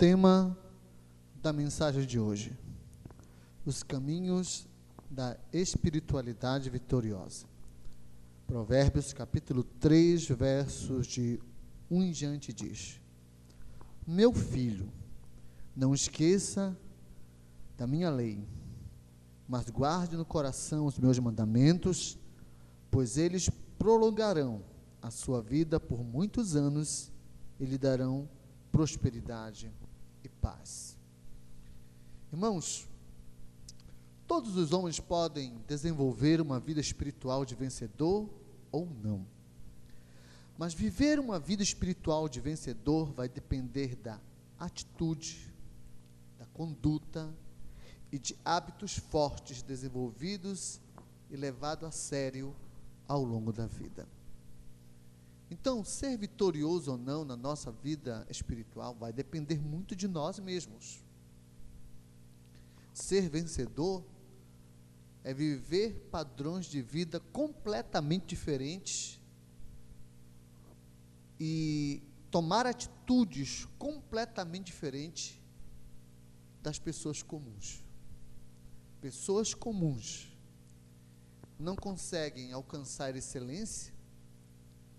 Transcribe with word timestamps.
tema 0.00 0.56
da 1.42 1.52
mensagem 1.52 2.06
de 2.06 2.18
hoje: 2.18 2.58
os 3.66 3.82
caminhos 3.82 4.66
da 5.10 5.36
espiritualidade 5.52 6.70
vitoriosa. 6.70 7.44
Provérbios 8.46 9.12
capítulo 9.12 9.62
3, 9.62 10.26
versos 10.30 11.06
de 11.06 11.38
1 11.90 12.02
em 12.02 12.12
diante 12.12 12.50
diz: 12.50 12.98
Meu 14.06 14.32
filho, 14.32 14.90
não 15.76 15.92
esqueça 15.92 16.74
da 17.76 17.86
minha 17.86 18.08
lei, 18.08 18.42
mas 19.46 19.68
guarde 19.68 20.16
no 20.16 20.24
coração 20.24 20.86
os 20.86 20.98
meus 20.98 21.18
mandamentos, 21.18 22.18
pois 22.90 23.18
eles 23.18 23.50
prolongarão 23.78 24.62
a 25.02 25.10
sua 25.10 25.42
vida 25.42 25.78
por 25.78 26.02
muitos 26.02 26.56
anos 26.56 27.12
e 27.58 27.66
lhe 27.66 27.76
darão 27.76 28.26
prosperidade 28.72 29.70
paz. 30.40 30.96
Irmãos, 32.32 32.88
todos 34.26 34.56
os 34.56 34.72
homens 34.72 35.00
podem 35.00 35.58
desenvolver 35.66 36.40
uma 36.40 36.60
vida 36.60 36.80
espiritual 36.80 37.44
de 37.44 37.54
vencedor 37.54 38.28
ou 38.70 38.86
não. 38.86 39.26
Mas 40.56 40.74
viver 40.74 41.18
uma 41.18 41.38
vida 41.38 41.62
espiritual 41.62 42.28
de 42.28 42.40
vencedor 42.40 43.12
vai 43.12 43.28
depender 43.28 43.96
da 43.96 44.20
atitude, 44.58 45.52
da 46.38 46.46
conduta 46.46 47.32
e 48.12 48.18
de 48.18 48.36
hábitos 48.44 48.98
fortes 48.98 49.62
desenvolvidos 49.62 50.80
e 51.30 51.36
levados 51.36 51.88
a 51.88 51.90
sério 51.90 52.54
ao 53.08 53.24
longo 53.24 53.52
da 53.52 53.66
vida. 53.66 54.06
Então, 55.50 55.84
ser 55.84 56.16
vitorioso 56.16 56.92
ou 56.92 56.96
não 56.96 57.24
na 57.24 57.36
nossa 57.36 57.72
vida 57.72 58.24
espiritual 58.30 58.94
vai 58.94 59.12
depender 59.12 59.58
muito 59.58 59.96
de 59.96 60.06
nós 60.06 60.38
mesmos. 60.38 61.04
Ser 62.94 63.28
vencedor 63.28 64.04
é 65.24 65.34
viver 65.34 66.08
padrões 66.10 66.66
de 66.66 66.80
vida 66.80 67.18
completamente 67.18 68.28
diferentes 68.28 69.20
e 71.38 72.00
tomar 72.30 72.64
atitudes 72.64 73.66
completamente 73.76 74.66
diferentes 74.66 75.40
das 76.62 76.78
pessoas 76.78 77.22
comuns. 77.22 77.82
Pessoas 79.00 79.52
comuns 79.52 80.30
não 81.58 81.74
conseguem 81.74 82.52
alcançar 82.52 83.16
excelência 83.16 83.99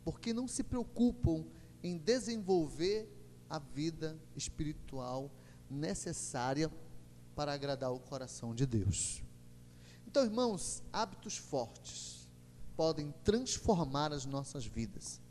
porque 0.03 0.33
não 0.33 0.47
se 0.47 0.63
preocupam 0.63 1.45
em 1.83 1.97
desenvolver 1.97 3.09
a 3.49 3.59
vida 3.59 4.17
espiritual 4.35 5.31
necessária 5.69 6.71
para 7.35 7.53
agradar 7.53 7.91
o 7.91 7.99
coração 7.99 8.53
de 8.53 8.66
Deus. 8.66 9.23
Então, 10.07 10.23
irmãos, 10.23 10.83
hábitos 10.91 11.38
fortes 11.38 12.29
podem 12.75 13.13
transformar 13.23 14.11
as 14.11 14.25
nossas 14.25 14.66
vidas. 14.66 15.22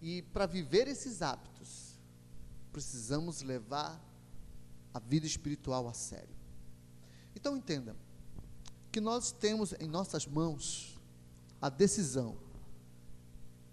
E 0.00 0.22
para 0.22 0.46
viver 0.46 0.88
esses 0.88 1.22
hábitos, 1.22 1.98
precisamos 2.72 3.42
levar 3.42 4.00
a 4.92 4.98
vida 4.98 5.26
espiritual 5.26 5.88
a 5.88 5.92
sério. 5.92 6.34
Então, 7.34 7.56
entenda 7.56 7.96
que 8.92 9.00
nós 9.00 9.32
temos 9.32 9.72
em 9.80 9.88
nossas 9.88 10.26
mãos 10.26 11.00
a 11.60 11.68
decisão 11.68 12.36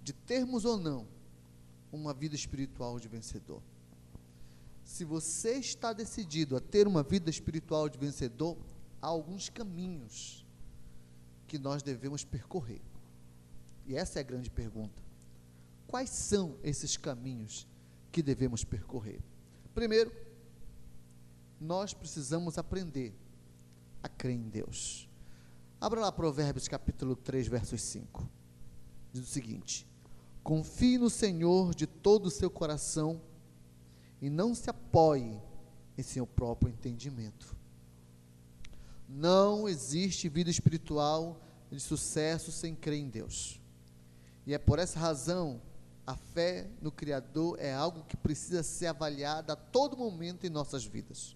de 0.01 0.13
termos 0.13 0.65
ou 0.65 0.77
não 0.77 1.07
uma 1.91 2.13
vida 2.13 2.35
espiritual 2.35 2.99
de 2.99 3.07
vencedor. 3.07 3.61
Se 4.83 5.05
você 5.05 5.53
está 5.53 5.93
decidido 5.93 6.55
a 6.55 6.59
ter 6.59 6.87
uma 6.87 7.03
vida 7.03 7.29
espiritual 7.29 7.87
de 7.87 7.97
vencedor, 7.97 8.57
há 9.01 9.07
alguns 9.07 9.49
caminhos 9.49 10.45
que 11.47 11.57
nós 11.57 11.83
devemos 11.83 12.23
percorrer. 12.23 12.81
E 13.85 13.95
essa 13.95 14.19
é 14.19 14.21
a 14.21 14.23
grande 14.23 14.49
pergunta. 14.49 15.01
Quais 15.87 16.09
são 16.09 16.57
esses 16.63 16.97
caminhos 16.97 17.67
que 18.11 18.21
devemos 18.21 18.63
percorrer? 18.63 19.21
Primeiro, 19.73 20.11
nós 21.59 21.93
precisamos 21.93 22.57
aprender 22.57 23.13
a 24.01 24.09
crer 24.09 24.35
em 24.35 24.49
Deus. 24.49 25.07
Abra 25.79 25.99
lá 25.99 26.11
Provérbios 26.11 26.67
capítulo 26.67 27.15
3, 27.15 27.47
versos 27.47 27.81
5. 27.81 28.29
Diz 29.11 29.23
o 29.23 29.27
seguinte: 29.27 29.87
Confie 30.43 30.97
no 30.97 31.09
Senhor 31.09 31.75
de 31.75 31.85
todo 31.85 32.25
o 32.27 32.31
seu 32.31 32.49
coração 32.49 33.21
e 34.21 34.29
não 34.29 34.55
se 34.55 34.69
apoie 34.69 35.39
em 35.97 36.03
seu 36.03 36.25
próprio 36.25 36.69
entendimento. 36.69 37.55
Não 39.07 39.67
existe 39.67 40.29
vida 40.29 40.49
espiritual 40.49 41.41
de 41.69 41.79
sucesso 41.79 42.51
sem 42.51 42.75
crer 42.75 42.99
em 42.99 43.09
Deus. 43.09 43.59
E 44.45 44.53
é 44.53 44.57
por 44.57 44.79
essa 44.79 44.99
razão 44.99 45.61
a 46.05 46.15
fé 46.15 46.67
no 46.81 46.91
Criador 46.91 47.57
é 47.59 47.73
algo 47.73 48.03
que 48.05 48.17
precisa 48.17 48.63
ser 48.63 48.87
avaliada 48.87 49.53
a 49.53 49.55
todo 49.55 49.97
momento 49.97 50.45
em 50.45 50.49
nossas 50.49 50.83
vidas. 50.83 51.35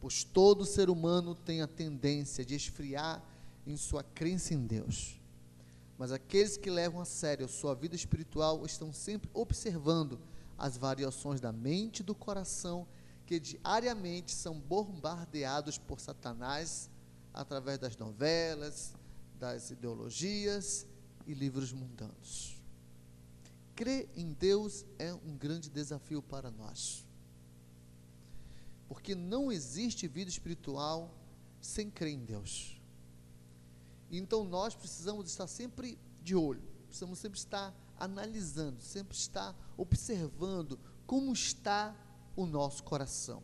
Pois 0.00 0.22
todo 0.22 0.64
ser 0.64 0.88
humano 0.88 1.34
tem 1.34 1.60
a 1.62 1.66
tendência 1.66 2.44
de 2.44 2.54
esfriar 2.54 3.22
em 3.66 3.76
sua 3.76 4.02
crença 4.02 4.54
em 4.54 4.66
Deus. 4.66 5.20
Mas 5.98 6.10
aqueles 6.10 6.56
que 6.56 6.70
levam 6.70 7.00
a 7.00 7.04
sério 7.04 7.46
a 7.46 7.48
sua 7.48 7.74
vida 7.74 7.94
espiritual 7.94 8.64
estão 8.66 8.92
sempre 8.92 9.30
observando 9.32 10.20
as 10.58 10.76
variações 10.76 11.40
da 11.40 11.52
mente 11.52 12.00
e 12.00 12.02
do 12.02 12.14
coração 12.14 12.86
que 13.26 13.40
diariamente 13.40 14.32
são 14.32 14.58
bombardeados 14.60 15.78
por 15.78 16.00
Satanás 16.00 16.90
através 17.32 17.78
das 17.78 17.96
novelas, 17.96 18.94
das 19.38 19.70
ideologias 19.70 20.86
e 21.26 21.32
livros 21.32 21.72
mundanos. 21.72 22.60
Crer 23.74 24.08
em 24.14 24.32
Deus 24.32 24.84
é 24.98 25.12
um 25.12 25.36
grande 25.36 25.68
desafio 25.68 26.22
para 26.22 26.50
nós. 26.50 27.04
Porque 28.86 29.14
não 29.14 29.50
existe 29.50 30.06
vida 30.06 30.30
espiritual 30.30 31.12
sem 31.60 31.90
crer 31.90 32.12
em 32.12 32.24
Deus. 32.24 32.73
Então 34.10 34.44
nós 34.44 34.74
precisamos 34.74 35.26
estar 35.28 35.46
sempre 35.46 35.98
de 36.22 36.34
olho, 36.34 36.62
precisamos 36.86 37.18
sempre 37.18 37.38
estar 37.38 37.74
analisando, 37.98 38.80
sempre 38.80 39.16
estar 39.16 39.54
observando 39.76 40.78
como 41.06 41.32
está 41.32 41.94
o 42.36 42.46
nosso 42.46 42.82
coração. 42.82 43.42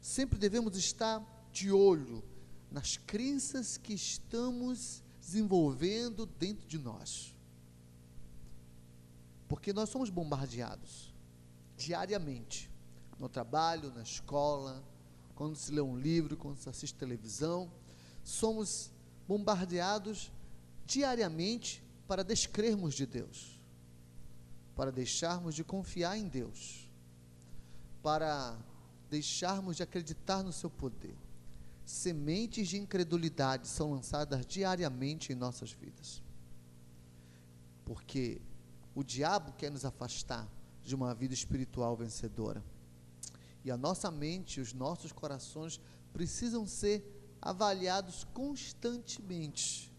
Sempre 0.00 0.38
devemos 0.38 0.76
estar 0.76 1.22
de 1.52 1.70
olho 1.70 2.22
nas 2.70 2.96
crenças 2.96 3.76
que 3.76 3.92
estamos 3.92 5.02
desenvolvendo 5.20 6.26
dentro 6.26 6.66
de 6.66 6.78
nós. 6.78 7.34
Porque 9.48 9.72
nós 9.72 9.88
somos 9.88 10.10
bombardeados 10.10 11.12
diariamente 11.76 12.70
no 13.18 13.28
trabalho, 13.28 13.92
na 13.94 14.02
escola, 14.02 14.84
quando 15.34 15.56
se 15.56 15.72
lê 15.72 15.80
um 15.80 15.96
livro, 15.98 16.36
quando 16.36 16.56
se 16.56 16.68
assiste 16.68 16.96
televisão, 16.96 17.70
somos 18.22 18.90
bombardeados 19.28 20.32
diariamente 20.86 21.84
para 22.06 22.24
descrermos 22.24 22.94
de 22.94 23.04
Deus, 23.04 23.60
para 24.74 24.90
deixarmos 24.90 25.54
de 25.54 25.62
confiar 25.62 26.16
em 26.16 26.26
Deus, 26.26 26.90
para 28.02 28.56
deixarmos 29.10 29.76
de 29.76 29.82
acreditar 29.82 30.42
no 30.42 30.52
seu 30.52 30.70
poder. 30.70 31.14
Sementes 31.84 32.68
de 32.68 32.78
incredulidade 32.78 33.68
são 33.68 33.92
lançadas 33.92 34.46
diariamente 34.46 35.32
em 35.32 35.36
nossas 35.36 35.72
vidas. 35.72 36.22
Porque 37.84 38.40
o 38.94 39.02
diabo 39.02 39.52
quer 39.52 39.70
nos 39.70 39.84
afastar 39.84 40.48
de 40.82 40.94
uma 40.94 41.14
vida 41.14 41.34
espiritual 41.34 41.94
vencedora. 41.96 42.64
E 43.64 43.70
a 43.70 43.76
nossa 43.76 44.10
mente, 44.10 44.60
os 44.60 44.72
nossos 44.72 45.12
corações 45.12 45.80
precisam 46.12 46.66
ser 46.66 47.17
avaliados 47.40 48.24
constantemente. 48.32 49.92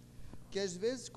Que 0.52 0.60
às 0.60 0.76
vezes 0.76 1.12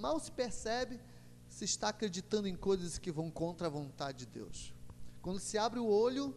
mal 0.00 0.18
se 0.18 0.30
percebe 0.32 1.00
se 1.48 1.64
está 1.64 1.88
acreditando 1.88 2.48
em 2.48 2.56
coisas 2.56 2.98
que 2.98 3.10
vão 3.10 3.30
contra 3.30 3.66
a 3.66 3.70
vontade 3.70 4.18
de 4.18 4.26
Deus. 4.26 4.72
Quando 5.20 5.40
se 5.40 5.58
abre 5.58 5.78
o 5.78 5.86
olho, 5.86 6.34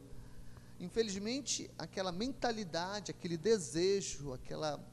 infelizmente, 0.80 1.70
aquela 1.78 2.12
mentalidade, 2.12 3.12
aquele 3.12 3.38
desejo, 3.38 4.34
aquela 4.34 4.84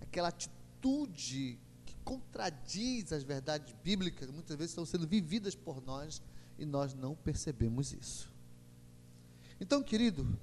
aquela 0.00 0.28
atitude 0.28 1.58
que 1.84 1.96
contradiz 2.04 3.12
as 3.12 3.22
verdades 3.22 3.74
bíblicas, 3.82 4.30
muitas 4.30 4.56
vezes 4.56 4.70
estão 4.70 4.86
sendo 4.86 5.06
vividas 5.06 5.54
por 5.54 5.82
nós 5.82 6.22
e 6.58 6.64
nós 6.64 6.94
não 6.94 7.14
percebemos 7.14 7.92
isso. 7.92 8.32
Então, 9.60 9.82
querido, 9.82 10.38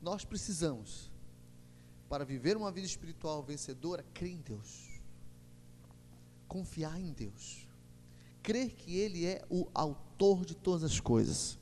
nós 0.00 0.24
precisamos 0.24 1.09
para 2.10 2.24
viver 2.24 2.56
uma 2.56 2.72
vida 2.72 2.88
espiritual 2.88 3.40
vencedora, 3.40 4.04
crer 4.12 4.32
em 4.32 4.40
Deus. 4.40 5.00
Confiar 6.48 7.00
em 7.00 7.12
Deus. 7.12 7.68
Crer 8.42 8.74
que 8.74 8.96
Ele 8.96 9.24
é 9.24 9.46
o 9.48 9.68
autor 9.72 10.44
de 10.44 10.56
todas 10.56 10.82
as 10.82 10.98
coisas. 10.98 11.56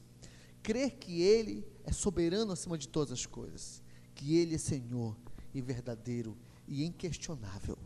crer 0.63 0.97
que 0.97 1.21
Ele 1.21 1.67
é 1.85 1.93
soberano 1.93 2.53
acima 2.53 2.77
de 2.77 2.89
todas 2.89 3.13
as 3.13 3.25
coisas, 3.25 3.83
que 4.15 4.37
Ele 4.37 4.55
é 4.55 4.59
Senhor 4.59 5.17
e 5.55 5.61
verdadeiro 5.61 6.37
e 6.67 6.85
inquestionável. 6.85 7.79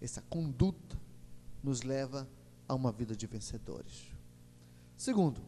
Essa 0.00 0.22
conduta 0.22 0.98
nos 1.62 1.82
leva 1.82 2.28
a 2.66 2.74
uma 2.74 2.92
vida 2.92 3.16
de 3.16 3.26
vencedores. 3.26 4.06
Segundo, 4.96 5.40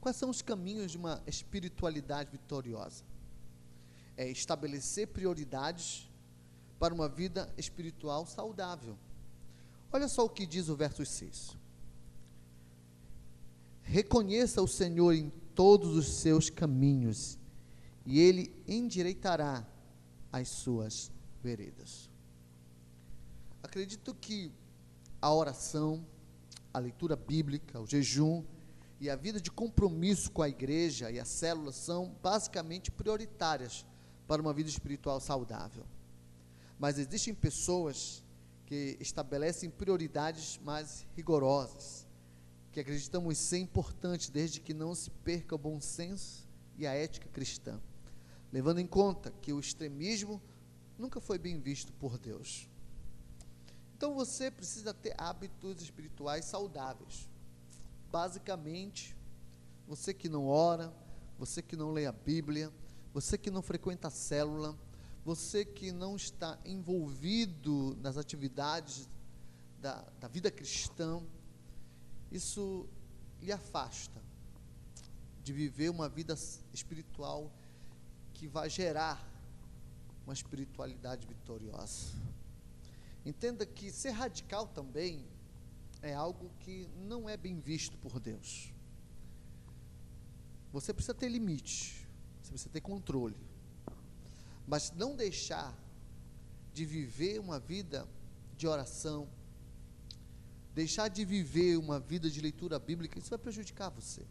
quais 0.00 0.16
são 0.16 0.30
os 0.30 0.40
caminhos 0.40 0.92
de 0.92 0.98
uma 0.98 1.22
espiritualidade 1.26 2.30
vitoriosa? 2.30 3.09
É 4.20 4.28
estabelecer 4.28 5.06
prioridades 5.08 6.06
para 6.78 6.92
uma 6.92 7.08
vida 7.08 7.50
espiritual 7.56 8.26
saudável. 8.26 8.98
Olha 9.90 10.08
só 10.08 10.26
o 10.26 10.28
que 10.28 10.44
diz 10.44 10.68
o 10.68 10.76
verso 10.76 11.06
6. 11.06 11.56
Reconheça 13.80 14.60
o 14.60 14.68
Senhor 14.68 15.14
em 15.14 15.30
todos 15.54 15.96
os 15.96 16.06
seus 16.06 16.50
caminhos, 16.50 17.38
e 18.04 18.20
Ele 18.20 18.54
endireitará 18.68 19.66
as 20.30 20.48
suas 20.48 21.10
veredas. 21.42 22.10
Acredito 23.62 24.14
que 24.14 24.52
a 25.22 25.32
oração, 25.32 26.06
a 26.74 26.78
leitura 26.78 27.16
bíblica, 27.16 27.80
o 27.80 27.86
jejum 27.86 28.44
e 29.00 29.08
a 29.08 29.16
vida 29.16 29.40
de 29.40 29.50
compromisso 29.50 30.30
com 30.30 30.42
a 30.42 30.48
igreja 30.50 31.10
e 31.10 31.18
a 31.18 31.24
célula 31.24 31.72
são 31.72 32.14
basicamente 32.22 32.90
prioritárias 32.90 33.86
para 34.30 34.40
uma 34.40 34.52
vida 34.52 34.70
espiritual 34.70 35.18
saudável. 35.18 35.84
Mas 36.78 37.00
existem 37.00 37.34
pessoas 37.34 38.22
que 38.64 38.96
estabelecem 39.00 39.68
prioridades 39.68 40.56
mais 40.62 41.04
rigorosas, 41.16 42.06
que 42.70 42.78
acreditamos 42.78 43.36
ser 43.36 43.58
importantes 43.58 44.28
desde 44.28 44.60
que 44.60 44.72
não 44.72 44.94
se 44.94 45.10
perca 45.10 45.56
o 45.56 45.58
bom 45.58 45.80
senso 45.80 46.48
e 46.78 46.86
a 46.86 46.94
ética 46.94 47.28
cristã, 47.30 47.80
levando 48.52 48.78
em 48.78 48.86
conta 48.86 49.32
que 49.42 49.52
o 49.52 49.58
extremismo 49.58 50.40
nunca 50.96 51.20
foi 51.20 51.36
bem 51.36 51.58
visto 51.58 51.92
por 51.94 52.16
Deus. 52.16 52.68
Então 53.96 54.14
você 54.14 54.48
precisa 54.48 54.94
ter 54.94 55.12
hábitos 55.18 55.82
espirituais 55.82 56.44
saudáveis. 56.44 57.28
Basicamente, 58.12 59.16
você 59.88 60.14
que 60.14 60.28
não 60.28 60.46
ora, 60.46 60.94
você 61.36 61.60
que 61.60 61.74
não 61.74 61.90
lê 61.90 62.06
a 62.06 62.12
Bíblia, 62.12 62.72
você 63.12 63.36
que 63.36 63.50
não 63.50 63.62
frequenta 63.62 64.08
a 64.08 64.10
célula, 64.10 64.78
você 65.24 65.64
que 65.64 65.92
não 65.92 66.16
está 66.16 66.58
envolvido 66.64 67.96
nas 68.00 68.16
atividades 68.16 69.08
da, 69.80 70.02
da 70.20 70.28
vida 70.28 70.50
cristã, 70.50 71.20
isso 72.30 72.88
lhe 73.40 73.52
afasta 73.52 74.20
de 75.42 75.52
viver 75.52 75.90
uma 75.90 76.08
vida 76.08 76.34
espiritual 76.72 77.50
que 78.34 78.46
vai 78.46 78.70
gerar 78.70 79.26
uma 80.24 80.32
espiritualidade 80.32 81.26
vitoriosa. 81.26 82.14
Entenda 83.24 83.66
que 83.66 83.90
ser 83.90 84.10
radical 84.10 84.66
também 84.68 85.26
é 86.02 86.14
algo 86.14 86.50
que 86.60 86.88
não 86.96 87.28
é 87.28 87.36
bem 87.36 87.60
visto 87.60 87.96
por 87.98 88.18
Deus. 88.18 88.72
Você 90.72 90.94
precisa 90.94 91.14
ter 91.14 91.28
limite, 91.28 91.99
você 92.42 92.50
precisa 92.50 92.70
ter 92.70 92.80
controle. 92.80 93.36
Mas 94.66 94.92
não 94.92 95.16
deixar 95.16 95.76
de 96.72 96.84
viver 96.84 97.40
uma 97.40 97.58
vida 97.58 98.06
de 98.56 98.66
oração, 98.66 99.28
deixar 100.74 101.08
de 101.08 101.24
viver 101.24 101.76
uma 101.76 101.98
vida 101.98 102.30
de 102.30 102.40
leitura 102.40 102.78
bíblica, 102.78 103.18
isso 103.18 103.30
vai 103.30 103.38
prejudicar 103.38 103.90
você. 103.90 104.26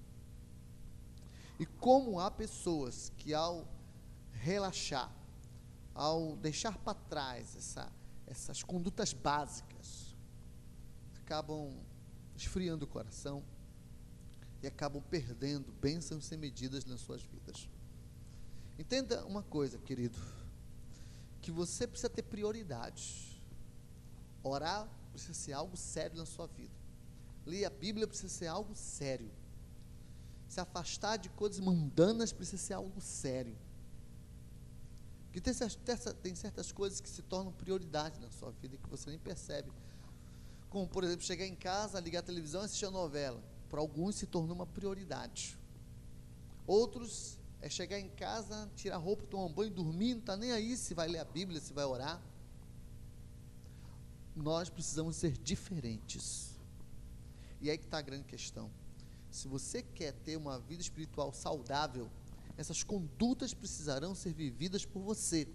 E 1.60 1.66
como 1.66 2.20
há 2.20 2.32
pessoas 2.32 3.12
que 3.18 3.34
ao 3.34 3.68
relaxar, 4.32 5.14
ao 5.94 6.38
deixar 6.38 6.78
para 6.78 6.94
trás 6.94 7.56
essa 7.56 7.92
essas 8.30 8.62
condutas 8.62 9.12
básicas 9.12 10.16
acabam 11.16 11.76
esfriando 12.36 12.86
o 12.86 12.88
coração 12.88 13.44
e 14.62 14.68
acabam 14.68 15.02
perdendo 15.02 15.72
bênçãos 15.74 16.26
sem 16.26 16.38
medidas 16.38 16.86
nas 16.86 17.02
suas 17.02 17.24
vidas. 17.24 17.68
Entenda 18.80 19.26
uma 19.26 19.44
coisa, 19.44 19.78
querido, 19.78 20.18
que 21.42 21.52
você 21.52 21.86
precisa 21.86 22.10
ter 22.10 22.24
prioridades. 22.24 23.38
Orar 24.42 24.88
precisa 25.12 25.34
ser 25.34 25.52
algo 25.52 25.76
sério 25.76 26.16
na 26.16 26.26
sua 26.26 26.48
vida. 26.48 26.74
Ler 27.46 27.66
a 27.66 27.70
Bíblia 27.70 28.08
precisa 28.08 28.30
ser 28.30 28.48
algo 28.48 28.74
sério. 28.74 29.30
Se 30.48 30.62
afastar 30.62 31.18
de 31.18 31.28
coisas 31.28 31.60
mundanas 31.60 32.32
precisa 32.32 32.64
ser 32.64 32.74
algo 32.74 33.02
sério. 33.02 33.58
Que 35.34 35.42
tem, 35.42 35.54
tem 36.24 36.34
certas 36.34 36.72
coisas 36.72 37.02
que 37.02 37.10
se 37.10 37.22
tornam 37.22 37.52
prioridade 37.52 38.18
na 38.22 38.32
sua 38.32 38.52
vida 38.52 38.76
e 38.76 38.78
que 38.78 38.90
você 38.90 39.10
nem 39.10 39.20
percebe. 39.20 39.70
Como, 40.70 40.88
por 40.88 41.04
exemplo, 41.04 41.26
chegar 41.26 41.46
em 41.46 41.56
casa, 41.56 42.00
ligar 42.00 42.20
a 42.20 42.24
televisão 42.24 42.62
e 42.62 42.66
assistir 42.66 42.86
a 42.86 42.92
novela. 42.92 43.44
Para 43.70 43.82
alguns 43.82 44.16
se 44.16 44.26
tornou 44.26 44.56
uma 44.56 44.66
prioridade. 44.66 45.60
Outros 46.66 47.39
é 47.62 47.70
chegar 47.70 48.00
em 48.00 48.10
casa, 48.10 48.70
tirar 48.76 48.98
roupa, 48.98 49.26
tomar 49.26 49.46
um 49.46 49.54
banho, 49.54 49.72
dormir, 49.72 50.14
não 50.14 50.20
está 50.20 50.38
nem 50.38 50.52
aí 50.52 50.78
se 50.78 50.94
vai 50.94 51.08
ler 51.08 51.20
a 51.20 51.26
Bíblia, 51.26 51.60
se 51.60 51.74
vai 51.74 51.84
orar. 51.84 52.22
Nós 54.36 54.70
precisamos 54.70 55.18
ser 55.18 55.34
diferentes. 55.34 56.56
E 57.60 57.70
aí 57.70 57.78
que 57.78 57.86
está 57.86 57.98
a 57.98 58.02
grande 58.02 58.24
questão. 58.24 58.72
Se 59.30 59.48
você 59.48 59.82
quer 59.82 60.14
ter 60.14 60.38
uma 60.38 60.58
vida 60.60 60.82
espiritual 60.82 61.34
saudável, 61.34 62.10
essas 62.58 62.82
condutas 62.82 63.54
precisarão 63.54 64.16
ser 64.16 64.34
vividas 64.34 64.86
por 64.86 65.02
você. 65.02 65.48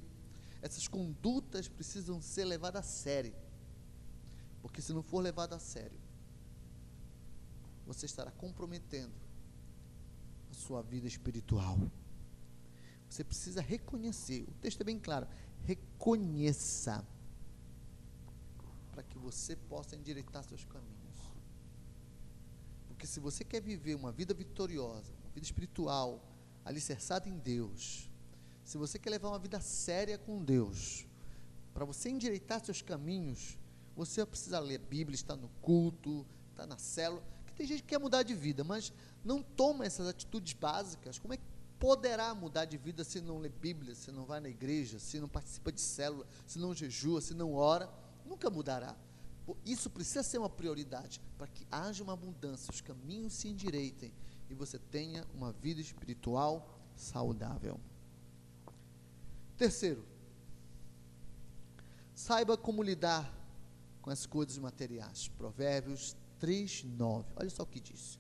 Essas 0.60 0.86
condutas 0.86 1.68
precisam 1.68 2.20
ser 2.20 2.44
levadas 2.44 2.84
a 2.84 2.88
sério. 2.88 3.34
Porque 4.60 4.82
se 4.82 4.92
não 4.92 5.02
for 5.02 5.20
levado 5.20 5.54
a 5.54 5.58
sério, 5.58 5.98
você 7.86 8.06
estará 8.06 8.30
comprometendo 8.30 9.23
a 10.54 10.66
sua 10.66 10.82
vida 10.82 11.06
espiritual. 11.06 11.78
Você 13.08 13.22
precisa 13.22 13.60
reconhecer. 13.60 14.44
O 14.48 14.54
texto 14.54 14.80
é 14.80 14.84
bem 14.84 14.98
claro. 14.98 15.26
Reconheça 15.64 17.04
para 18.92 19.02
que 19.02 19.18
você 19.18 19.56
possa 19.56 19.96
endireitar 19.96 20.42
seus 20.44 20.64
caminhos. 20.64 20.94
Porque 22.88 23.06
se 23.06 23.20
você 23.20 23.44
quer 23.44 23.60
viver 23.60 23.94
uma 23.94 24.12
vida 24.12 24.32
vitoriosa, 24.32 25.12
uma 25.22 25.30
vida 25.32 25.44
espiritual, 25.44 26.24
alicerçado 26.64 27.28
em 27.28 27.36
Deus, 27.38 28.10
se 28.64 28.78
você 28.78 28.98
quer 28.98 29.10
levar 29.10 29.28
uma 29.28 29.38
vida 29.38 29.60
séria 29.60 30.16
com 30.16 30.42
Deus, 30.42 31.06
para 31.72 31.84
você 31.84 32.08
endireitar 32.08 32.64
seus 32.64 32.80
caminhos, 32.80 33.58
você 33.96 34.20
vai 34.22 34.26
precisar 34.26 34.60
ler 34.60 34.76
a 34.76 34.86
Bíblia, 34.88 35.14
estar 35.14 35.36
no 35.36 35.48
culto, 35.60 36.24
estar 36.50 36.66
na 36.66 36.78
célula. 36.78 37.22
Que 37.46 37.52
tem 37.52 37.66
gente 37.66 37.82
que 37.82 37.88
quer 37.88 37.98
mudar 37.98 38.22
de 38.22 38.34
vida, 38.34 38.64
mas 38.64 38.92
não 39.24 39.42
toma 39.42 39.86
essas 39.86 40.06
atitudes 40.06 40.52
básicas. 40.52 41.18
Como 41.18 41.34
é 41.34 41.36
que 41.36 41.44
poderá 41.78 42.34
mudar 42.34 42.64
de 42.64 42.76
vida 42.76 43.02
se 43.04 43.20
não 43.20 43.38
lê 43.38 43.48
Bíblia, 43.48 43.94
se 43.94 44.12
não 44.12 44.24
vai 44.24 44.40
na 44.40 44.48
igreja, 44.48 44.98
se 44.98 45.18
não 45.18 45.28
participa 45.28 45.72
de 45.72 45.80
célula, 45.80 46.26
se 46.46 46.58
não 46.58 46.74
jejua, 46.74 47.20
se 47.20 47.34
não 47.34 47.54
ora? 47.54 47.90
Nunca 48.24 48.50
mudará. 48.50 48.96
Isso 49.64 49.90
precisa 49.90 50.22
ser 50.22 50.38
uma 50.38 50.48
prioridade 50.48 51.20
para 51.36 51.46
que 51.46 51.66
haja 51.70 52.02
uma 52.02 52.16
mudança, 52.16 52.70
os 52.70 52.80
caminhos 52.80 53.34
se 53.34 53.48
endireitem 53.48 54.12
e 54.48 54.54
você 54.54 54.78
tenha 54.78 55.26
uma 55.34 55.52
vida 55.52 55.80
espiritual 55.80 56.78
saudável. 56.96 57.78
Terceiro, 59.56 60.04
saiba 62.14 62.56
como 62.56 62.82
lidar 62.82 63.32
com 64.00 64.10
as 64.10 64.26
coisas 64.26 64.56
materiais. 64.58 65.28
Provérbios 65.28 66.16
3, 66.38 66.84
9. 66.84 67.28
Olha 67.36 67.50
só 67.50 67.62
o 67.62 67.66
que 67.66 67.80
diz. 67.80 68.18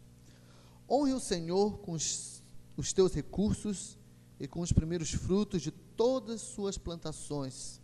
Honre 0.88 1.12
o 1.12 1.20
Senhor 1.20 1.78
com 1.78 1.92
os, 1.92 2.42
os 2.76 2.92
teus 2.92 3.14
recursos 3.14 3.98
e 4.38 4.46
com 4.46 4.60
os 4.60 4.72
primeiros 4.72 5.10
frutos 5.10 5.62
de 5.62 5.70
todas 5.70 6.42
as 6.42 6.48
suas 6.48 6.76
plantações. 6.76 7.80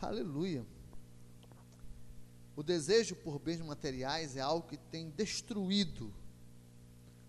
Aleluia. 0.00 0.66
O 2.56 2.62
desejo 2.62 3.16
por 3.16 3.38
bens 3.38 3.60
materiais 3.60 4.36
é 4.36 4.40
algo 4.40 4.68
que 4.68 4.76
tem 4.76 5.10
destruído 5.10 6.12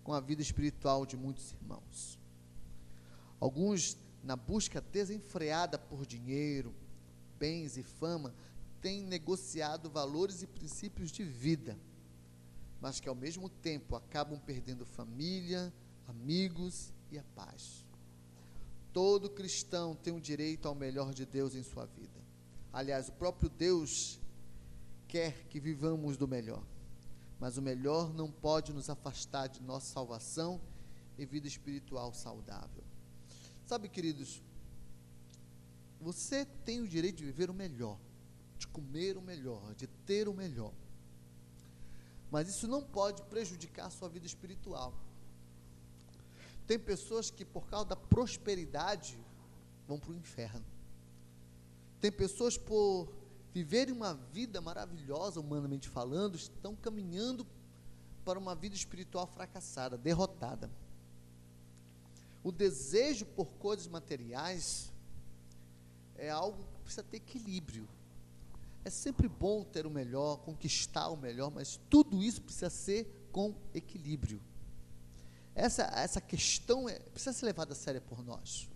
com 0.04 0.12
a 0.12 0.20
vida 0.20 0.40
espiritual 0.40 1.04
de 1.04 1.16
muitos 1.16 1.52
irmãos. 1.52 2.18
Alguns, 3.40 3.96
na 4.22 4.36
busca 4.36 4.80
desenfreada 4.80 5.78
por 5.78 6.06
dinheiro, 6.06 6.72
bens 7.38 7.76
e 7.76 7.82
fama, 7.82 8.34
têm 8.80 9.02
negociado 9.02 9.90
valores 9.90 10.42
e 10.42 10.46
princípios 10.46 11.10
de 11.10 11.24
vida, 11.24 11.76
mas 12.80 13.00
que 13.00 13.08
ao 13.08 13.14
mesmo 13.14 13.48
tempo 13.48 13.96
acabam 13.96 14.38
perdendo 14.38 14.84
família, 14.84 15.72
amigos 16.06 16.92
e 17.10 17.18
a 17.18 17.24
paz. 17.34 17.84
Todo 18.92 19.30
cristão 19.30 19.94
tem 19.94 20.14
o 20.14 20.20
direito 20.20 20.66
ao 20.66 20.74
melhor 20.74 21.12
de 21.12 21.26
Deus 21.26 21.54
em 21.54 21.62
sua 21.62 21.86
vida. 21.86 22.20
Aliás, 22.72 23.08
o 23.08 23.12
próprio 23.12 23.48
Deus 23.48 24.20
quer 25.08 25.46
que 25.48 25.60
vivamos 25.60 26.16
do 26.16 26.26
melhor. 26.26 26.62
Mas 27.38 27.58
o 27.58 27.62
melhor 27.62 28.12
não 28.14 28.30
pode 28.30 28.72
nos 28.72 28.88
afastar 28.88 29.48
de 29.48 29.62
nossa 29.62 29.92
salvação 29.92 30.60
e 31.18 31.26
vida 31.26 31.46
espiritual 31.46 32.12
saudável. 32.14 32.84
Sabe, 33.66 33.88
queridos, 33.88 34.42
você 36.00 36.44
tem 36.44 36.80
o 36.80 36.88
direito 36.88 37.16
de 37.16 37.24
viver 37.24 37.50
o 37.50 37.54
melhor, 37.54 37.98
de 38.58 38.66
comer 38.68 39.16
o 39.16 39.22
melhor, 39.22 39.74
de 39.74 39.86
ter 39.86 40.28
o 40.28 40.34
melhor. 40.34 40.72
Mas 42.30 42.48
isso 42.48 42.66
não 42.66 42.82
pode 42.82 43.22
prejudicar 43.22 43.86
a 43.86 43.90
sua 43.90 44.08
vida 44.08 44.26
espiritual. 44.26 44.92
Tem 46.66 46.78
pessoas 46.78 47.30
que, 47.30 47.44
por 47.44 47.66
causa 47.68 47.86
da 47.86 47.96
prosperidade, 47.96 49.18
vão 49.86 49.98
para 49.98 50.10
o 50.10 50.14
inferno. 50.14 50.64
Tem 52.00 52.10
pessoas, 52.10 52.58
por 52.58 53.08
viverem 53.54 53.94
uma 53.94 54.14
vida 54.14 54.60
maravilhosa, 54.60 55.40
humanamente 55.40 55.88
falando, 55.88 56.34
estão 56.36 56.74
caminhando 56.74 57.46
para 58.24 58.38
uma 58.38 58.54
vida 58.54 58.74
espiritual 58.74 59.26
fracassada, 59.26 59.96
derrotada. 59.96 60.70
O 62.42 62.50
desejo 62.52 63.24
por 63.24 63.46
coisas 63.54 63.86
materiais 63.86 64.92
é 66.16 66.28
algo 66.28 66.64
que 66.64 66.80
precisa 66.80 67.02
ter 67.02 67.16
equilíbrio. 67.16 67.88
É 68.86 68.90
sempre 68.90 69.26
bom 69.26 69.64
ter 69.64 69.84
o 69.84 69.90
melhor, 69.90 70.36
conquistar 70.42 71.08
o 71.08 71.16
melhor, 71.16 71.50
mas 71.50 71.80
tudo 71.90 72.22
isso 72.22 72.40
precisa 72.40 72.70
ser 72.70 73.28
com 73.32 73.52
equilíbrio. 73.74 74.40
Essa, 75.56 75.82
essa 75.86 76.20
questão 76.20 76.88
é, 76.88 76.96
precisa 77.00 77.32
ser 77.32 77.46
levada 77.46 77.72
a 77.72 77.74
sério 77.74 78.00
por 78.00 78.22
nós. 78.22 78.70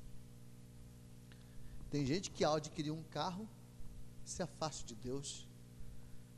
Tem 1.93 2.05
gente 2.05 2.29
que 2.29 2.43
ao 2.43 2.57
adquirir 2.57 2.91
um 2.91 3.05
carro 3.05 3.49
se 4.25 4.43
afasta 4.43 4.85
de 4.85 4.97
Deus. 4.97 5.47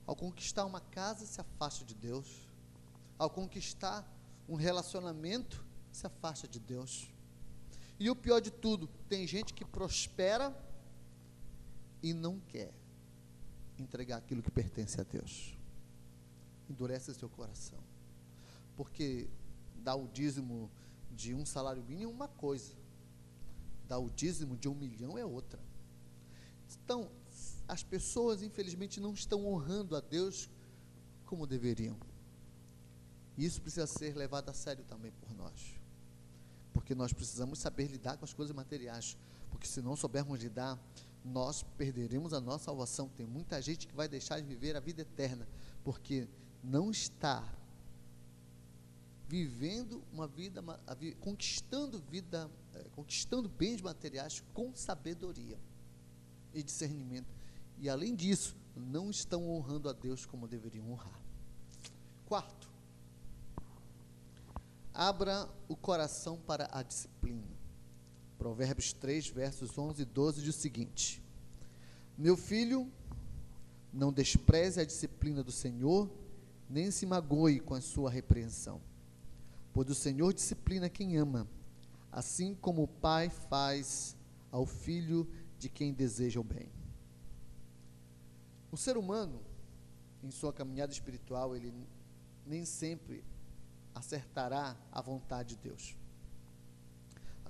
Ao 0.06 0.14
conquistar 0.14 0.66
uma 0.66 0.82
casa 0.82 1.24
se 1.24 1.40
afasta 1.40 1.82
de 1.82 1.94
Deus. 1.94 2.26
Ao 3.18 3.30
conquistar 3.30 4.06
um 4.46 4.54
relacionamento 4.54 5.64
se 5.90 6.06
afasta 6.06 6.46
de 6.46 6.60
Deus. 6.60 7.10
E 7.98 8.10
o 8.10 8.14
pior 8.14 8.40
de 8.40 8.50
tudo, 8.50 8.86
tem 9.08 9.26
gente 9.26 9.54
que 9.54 9.64
prospera 9.64 10.54
e 12.02 12.12
não 12.12 12.38
quer 12.38 12.81
entregar 13.78 14.18
aquilo 14.18 14.42
que 14.42 14.50
pertence 14.50 15.00
a 15.00 15.04
Deus. 15.04 15.56
Endurece 16.68 17.14
seu 17.14 17.28
coração. 17.28 17.78
Porque 18.76 19.28
dar 19.76 19.96
o 19.96 20.08
dízimo 20.08 20.70
de 21.10 21.34
um 21.34 21.44
salário 21.44 21.82
mínimo 21.82 22.10
é 22.10 22.14
uma 22.14 22.28
coisa, 22.28 22.74
dar 23.86 23.98
o 23.98 24.10
dízimo 24.10 24.56
de 24.56 24.68
um 24.68 24.74
milhão 24.74 25.18
é 25.18 25.24
outra. 25.24 25.60
Então, 26.84 27.10
as 27.68 27.82
pessoas, 27.82 28.42
infelizmente, 28.42 29.00
não 29.00 29.12
estão 29.12 29.46
honrando 29.46 29.96
a 29.96 30.00
Deus 30.00 30.48
como 31.26 31.46
deveriam. 31.46 31.96
Isso 33.36 33.60
precisa 33.60 33.86
ser 33.86 34.16
levado 34.16 34.48
a 34.48 34.54
sério 34.54 34.84
também 34.84 35.12
por 35.12 35.34
nós. 35.34 35.74
Porque 36.72 36.94
nós 36.94 37.12
precisamos 37.12 37.58
saber 37.58 37.86
lidar 37.86 38.16
com 38.16 38.24
as 38.24 38.32
coisas 38.32 38.54
materiais. 38.54 39.16
Porque 39.50 39.66
se 39.66 39.80
não 39.80 39.96
soubermos 39.96 40.40
lidar, 40.40 40.78
nós 41.24 41.62
perderemos 41.76 42.32
a 42.32 42.40
nossa 42.40 42.64
salvação. 42.64 43.08
Tem 43.08 43.26
muita 43.26 43.60
gente 43.62 43.86
que 43.86 43.94
vai 43.94 44.08
deixar 44.08 44.40
de 44.40 44.46
viver 44.46 44.76
a 44.76 44.80
vida 44.80 45.02
eterna, 45.02 45.46
porque 45.84 46.28
não 46.62 46.90
está 46.90 47.44
vivendo 49.28 50.02
uma 50.12 50.26
vida, 50.26 50.62
conquistando 51.20 51.98
vida, 52.10 52.50
é, 52.74 52.84
conquistando 52.90 53.48
bens 53.48 53.80
materiais 53.80 54.44
com 54.52 54.74
sabedoria 54.74 55.58
e 56.52 56.62
discernimento. 56.62 57.34
E 57.78 57.88
além 57.88 58.14
disso, 58.14 58.54
não 58.76 59.10
estão 59.10 59.48
honrando 59.48 59.88
a 59.88 59.92
Deus 59.92 60.26
como 60.26 60.46
deveriam 60.46 60.90
honrar. 60.90 61.20
Quarto, 62.26 62.70
abra 64.92 65.48
o 65.68 65.76
coração 65.76 66.38
para 66.38 66.68
a 66.70 66.82
disciplina. 66.82 67.61
Provérbios 68.42 68.92
3, 68.92 69.28
versos 69.28 69.78
11 69.78 70.02
e 70.02 70.04
12 70.04 70.42
diz 70.42 70.56
o 70.56 70.58
seguinte: 70.58 71.22
Meu 72.18 72.36
filho, 72.36 72.90
não 73.92 74.12
despreze 74.12 74.80
a 74.80 74.84
disciplina 74.84 75.44
do 75.44 75.52
Senhor, 75.52 76.10
nem 76.68 76.90
se 76.90 77.06
magoe 77.06 77.60
com 77.60 77.72
a 77.72 77.80
sua 77.80 78.10
repreensão 78.10 78.80
Pois 79.72 79.88
o 79.88 79.94
Senhor 79.94 80.34
disciplina 80.34 80.88
quem 80.90 81.16
ama, 81.16 81.46
assim 82.10 82.52
como 82.52 82.82
o 82.82 82.88
pai 82.88 83.30
faz 83.30 84.16
ao 84.50 84.66
filho 84.66 85.30
de 85.56 85.68
quem 85.68 85.94
deseja 85.94 86.40
o 86.40 86.44
bem. 86.44 86.68
O 88.72 88.76
ser 88.76 88.96
humano, 88.96 89.40
em 90.20 90.32
sua 90.32 90.52
caminhada 90.52 90.92
espiritual, 90.92 91.54
ele 91.54 91.72
nem 92.44 92.64
sempre 92.64 93.22
acertará 93.94 94.76
a 94.90 95.00
vontade 95.00 95.50
de 95.54 95.62
Deus. 95.62 96.01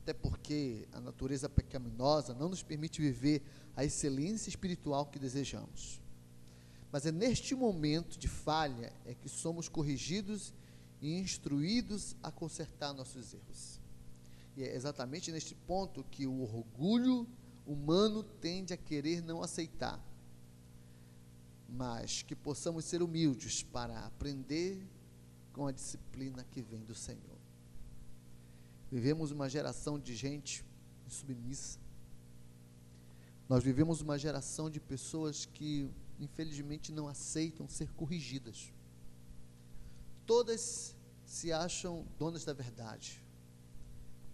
Até 0.03 0.13
porque 0.13 0.89
a 0.93 1.01
natureza 1.01 1.49
pecaminosa 1.49 2.35
não 2.35 2.49
nos 2.49 2.63
permite 2.63 3.01
viver 3.01 3.41
a 3.77 3.85
excelência 3.85 4.49
espiritual 4.49 5.07
que 5.07 5.19
desejamos. 5.19 6.01
Mas 6.91 7.07
é 7.07 7.13
neste 7.13 7.55
momento 7.55 8.19
de 8.19 8.27
falha 8.27 8.93
é 9.07 9.15
que 9.15 9.29
somos 9.29 9.69
corrigidos 9.69 10.53
e 11.01 11.15
instruídos 11.19 12.17
a 12.21 12.33
consertar 12.33 12.93
nossos 12.93 13.33
erros. 13.33 13.81
E 14.57 14.65
é 14.65 14.75
exatamente 14.75 15.31
neste 15.31 15.55
ponto 15.55 16.05
que 16.11 16.27
o 16.27 16.43
orgulho 16.43 17.27
humano 17.65 18.23
tende 18.23 18.75
a 18.75 18.77
querer 18.77 19.23
não 19.23 19.41
aceitar, 19.41 20.05
mas 21.69 22.23
que 22.23 22.35
possamos 22.35 22.85
ser 22.85 23.03
humildes 23.03 23.63
para 23.63 24.05
aprender 24.05 24.85
com 25.53 25.67
a 25.67 25.73
disciplina 25.73 26.45
que 26.51 26.61
vem 26.61 26.85
do 26.85 26.95
Senhor. 26.95 27.32
Vivemos 28.93 29.33
uma 29.33 29.49
geração 29.49 29.99
de 29.99 30.15
gente 30.15 30.65
submissa. 31.09 31.81
Nós 33.49 33.65
vivemos 33.65 34.01
uma 34.01 34.17
geração 34.17 34.71
de 34.71 34.79
pessoas 34.79 35.47
que, 35.47 35.91
infelizmente, 36.21 36.93
não 36.93 37.09
aceitam 37.09 37.69
ser 37.69 37.91
corrigidas 37.95 38.71
todas 40.27 40.97
se 41.27 41.53
acham 41.53 42.07
donas 42.19 42.45
da 42.45 42.53
verdade, 42.53 43.23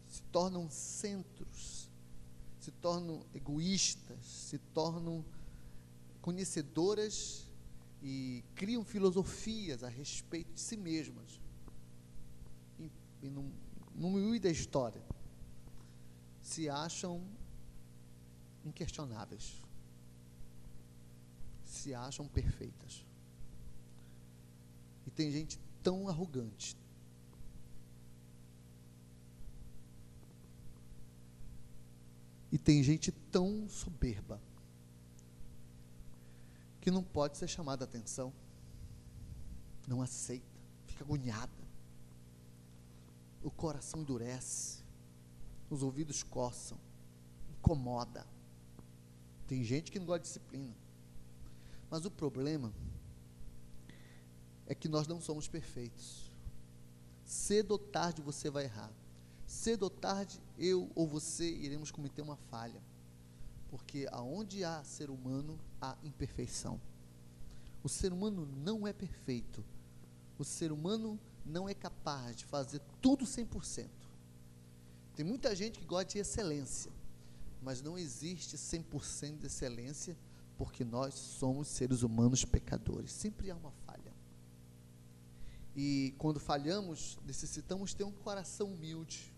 se 0.07 0.23
tornam 0.31 0.71
centros, 0.71 1.91
se 2.61 2.71
tornam 2.71 3.25
egoístas, 3.35 4.25
se 4.25 4.59
tornam 4.59 5.25
conhecedoras 6.21 7.47
e 8.03 8.45
criam 8.55 8.85
filosofias 8.85 9.83
a 9.83 9.89
respeito 9.89 10.53
de 10.53 10.61
si 10.61 10.77
mesmas. 10.77 11.41
E, 12.79 12.91
e 13.23 13.29
no, 13.29 13.51
no 13.99 14.11
meio 14.11 14.41
da 14.41 14.49
história, 14.49 15.03
se 16.41 16.69
acham 16.69 17.21
inquestionáveis, 18.65 19.61
se 21.65 21.93
acham 21.93 22.29
perfeitas. 22.29 23.05
E 25.05 25.11
tem 25.11 25.33
gente 25.33 25.59
tão 25.83 26.09
arrogante. 26.09 26.77
E 32.53 32.57
tem 32.57 32.83
gente 32.83 33.11
tão 33.11 33.69
soberba 33.69 34.41
que 36.81 36.91
não 36.91 37.03
pode 37.03 37.37
ser 37.37 37.49
chamada 37.49 37.85
a 37.85 37.87
atenção, 37.87 38.33
não 39.87 40.01
aceita, 40.01 40.47
fica 40.87 41.03
agoniada, 41.05 41.58
o 43.49 43.51
coração 43.51 44.03
endurece, 44.03 44.85
os 45.71 45.83
ouvidos 45.83 46.23
coçam, 46.23 46.79
incomoda. 47.51 48.27
Tem 49.47 49.65
gente 49.65 49.91
que 49.91 49.99
não 49.99 50.05
gosta 50.05 50.21
de 50.21 50.27
disciplina, 50.27 50.77
mas 51.91 52.05
o 52.05 52.11
problema 52.11 52.71
é 54.67 54.75
que 54.75 54.87
nós 54.87 55.07
não 55.07 55.19
somos 55.19 55.49
perfeitos. 55.49 56.31
Cedo 57.25 57.71
ou 57.71 57.79
tarde 57.79 58.21
você 58.21 58.51
vai 58.51 58.65
errar. 58.65 58.93
Cedo 59.47 59.85
ou 59.85 59.91
tarde 59.91 60.39
eu 60.59 60.91
ou 60.95 61.07
você 61.09 61.51
iremos 61.51 61.91
cometer 61.91 62.21
uma 62.21 62.37
falha. 62.37 62.83
Porque 63.71 64.07
aonde 64.13 64.63
há 64.63 64.85
ser 64.85 65.09
humano, 65.09 65.59
há 65.81 65.97
imperfeição. 66.05 66.79
O 67.83 67.89
ser 67.89 68.13
humano 68.13 68.47
não 68.63 68.87
é 68.87 68.93
perfeito. 68.93 69.65
O 70.39 70.45
ser 70.45 70.71
humano 70.71 71.19
não 71.49 71.69
é 71.69 71.75
capaz 71.75 72.37
de 72.37 72.45
fazer 72.45 72.81
tudo 73.01 73.25
100%. 73.25 73.89
Tem 75.15 75.25
muita 75.25 75.55
gente 75.57 75.81
que 75.81 75.85
gosta 75.85 76.13
de 76.13 76.19
excelência, 76.19 76.93
mas 77.63 77.83
não 77.83 77.99
existe 77.99 78.57
100% 78.57 79.39
de 79.39 79.47
excelência, 79.47 80.17
porque 80.57 80.85
nós 80.85 81.15
somos 81.15 81.69
seres 81.69 82.03
humanos 82.03 82.45
pecadores. 82.45 83.13
Sempre 83.13 83.51
há 83.51 83.57
uma 83.57 83.73
falha. 83.87 84.13
E 85.75 86.15
quando 86.19 86.39
falhamos, 86.39 87.19
necessitamos 87.25 87.95
ter 87.95 88.05
um 88.05 88.13
coração 88.13 88.73
humilde, 88.73 89.33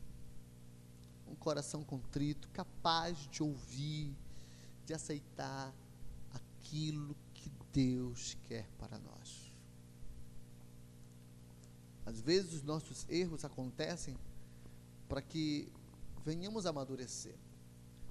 um 1.27 1.35
coração 1.35 1.85
contrito, 1.85 2.49
capaz 2.51 3.17
de 3.31 3.43
ouvir, 3.43 4.15
de 4.85 4.93
aceitar 4.93 5.73
aquilo 6.33 7.17
que 7.33 7.51
Deus 7.73 8.37
quer 8.49 8.69
para 8.79 8.99
nós. 8.99 9.50
Às 12.11 12.21
vezes 12.21 12.55
os 12.55 12.63
nossos 12.65 13.09
erros 13.09 13.45
acontecem 13.45 14.17
para 15.09 15.23
que 15.23 15.73
venhamos 16.25 16.67
a 16.67 16.71
amadurecer. 16.71 17.37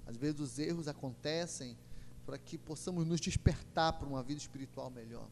Às 0.07 0.15
vezes 0.15 0.39
os 0.39 0.57
erros 0.57 0.87
acontecem 0.87 1.77
para 2.25 2.37
que 2.37 2.57
possamos 2.57 3.05
nos 3.05 3.19
despertar 3.19 3.91
para 3.99 4.07
uma 4.07 4.23
vida 4.23 4.39
espiritual 4.39 4.89
melhor. 4.89 5.27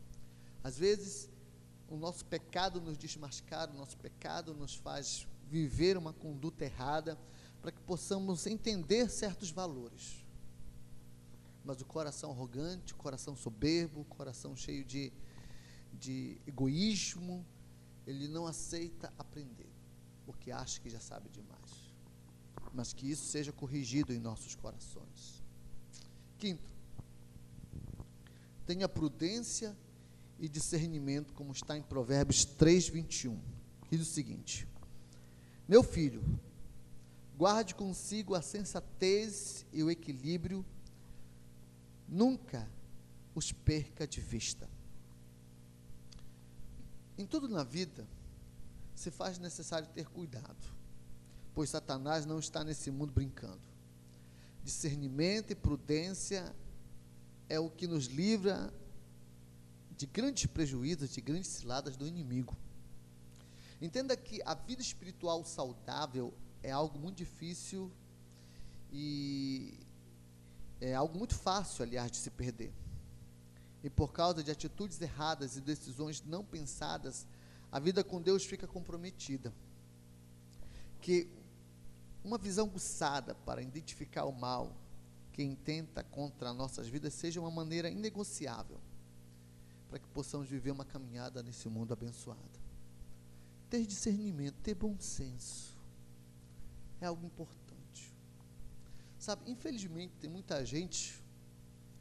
Às 0.61 0.77
vezes 0.77 1.29
o 1.87 1.95
nosso 1.95 2.25
pecado 2.25 2.81
nos 2.81 2.97
desmascara, 2.97 3.71
o 3.71 3.77
nosso 3.77 3.95
pecado 3.99 4.53
nos 4.53 4.75
faz 4.75 5.25
viver 5.49 5.95
uma 5.95 6.11
conduta 6.11 6.65
errada, 6.65 7.17
para 7.61 7.71
que 7.71 7.79
possamos 7.79 8.45
entender 8.45 9.09
certos 9.09 9.49
valores. 9.49 10.25
Mas 11.63 11.79
o 11.79 11.85
coração 11.85 12.31
arrogante, 12.31 12.91
o 12.91 12.97
coração 12.97 13.33
soberbo, 13.33 14.01
o 14.01 14.05
coração 14.05 14.57
cheio 14.57 14.83
de, 14.83 15.13
de 15.93 16.37
egoísmo, 16.45 17.45
ele 18.07 18.29
não 18.29 18.47
aceita 18.47 19.13
aprender, 19.17 19.69
porque 20.25 20.49
acha 20.49 20.79
que 20.79 20.89
já 20.89 20.99
sabe 20.99 21.29
demais. 21.29 21.93
Mas 22.73 22.93
que 22.93 23.11
isso 23.11 23.25
seja 23.25 23.51
corrigido 23.51 24.13
em 24.13 24.19
nossos 24.19 24.55
corações. 24.55 25.43
Quinto, 26.37 26.71
tenha 28.65 28.87
prudência 28.87 29.77
e 30.39 30.47
discernimento, 30.47 31.33
como 31.33 31.51
está 31.51 31.77
em 31.77 31.81
Provérbios 31.81 32.45
3, 32.45 32.87
21. 32.87 33.37
Diz 33.91 34.01
o 34.01 34.05
seguinte: 34.05 34.65
Meu 35.67 35.83
filho, 35.83 36.23
guarde 37.37 37.75
consigo 37.75 38.35
a 38.35 38.41
sensatez 38.41 39.65
e 39.73 39.83
o 39.83 39.91
equilíbrio, 39.91 40.65
nunca 42.07 42.69
os 43.35 43.51
perca 43.51 44.07
de 44.07 44.21
vista. 44.21 44.76
Em 47.17 47.25
tudo 47.25 47.47
na 47.47 47.63
vida, 47.63 48.07
se 48.95 49.09
faz 49.11 49.39
necessário 49.39 49.87
ter 49.93 50.07
cuidado, 50.07 50.75
pois 51.53 51.69
Satanás 51.69 52.25
não 52.25 52.39
está 52.39 52.63
nesse 52.63 52.91
mundo 52.91 53.11
brincando. 53.11 53.61
Discernimento 54.63 55.51
e 55.51 55.55
prudência 55.55 56.55
é 57.49 57.59
o 57.59 57.69
que 57.69 57.87
nos 57.87 58.05
livra 58.05 58.73
de 59.95 60.05
grandes 60.05 60.45
prejuízos, 60.45 61.09
de 61.09 61.21
grandes 61.21 61.49
ciladas 61.49 61.97
do 61.97 62.07
inimigo. 62.07 62.55
Entenda 63.81 64.15
que 64.15 64.41
a 64.43 64.53
vida 64.53 64.81
espiritual 64.81 65.43
saudável 65.43 66.33
é 66.61 66.71
algo 66.71 66.99
muito 66.99 67.17
difícil 67.17 67.91
e 68.91 69.79
é 70.79 70.93
algo 70.93 71.17
muito 71.17 71.35
fácil, 71.35 71.83
aliás, 71.83 72.11
de 72.11 72.17
se 72.17 72.29
perder. 72.29 72.73
E 73.87 73.89
por 73.89 74.11
causa 74.11 74.43
de 74.43 74.51
atitudes 74.51 74.99
erradas 74.99 75.55
e 75.55 75.61
decisões 75.61 76.21
não 76.25 76.43
pensadas, 76.43 77.25
a 77.71 77.79
vida 77.79 78.03
com 78.03 78.21
Deus 78.21 78.43
fica 78.43 78.67
comprometida. 78.67 79.53
Que 80.99 81.29
uma 82.21 82.37
visão 82.37 82.67
guçada 82.67 83.33
para 83.33 83.61
identificar 83.61 84.25
o 84.25 84.33
mal 84.33 84.75
que 85.31 85.41
intenta 85.41 86.03
contra 86.03 86.51
nossas 86.51 86.89
vidas 86.89 87.13
seja 87.13 87.39
uma 87.39 87.49
maneira 87.49 87.89
inegociável 87.89 88.77
para 89.87 89.99
que 89.99 90.07
possamos 90.09 90.49
viver 90.49 90.71
uma 90.71 90.83
caminhada 90.83 91.41
nesse 91.41 91.69
mundo 91.69 91.93
abençoado. 91.93 92.59
Ter 93.69 93.85
discernimento, 93.85 94.55
ter 94.55 94.75
bom 94.75 94.99
senso, 94.99 95.77
é 96.99 97.05
algo 97.05 97.25
importante. 97.25 98.13
Sabe, 99.17 99.49
infelizmente 99.49 100.13
tem 100.19 100.29
muita 100.29 100.65
gente 100.65 101.23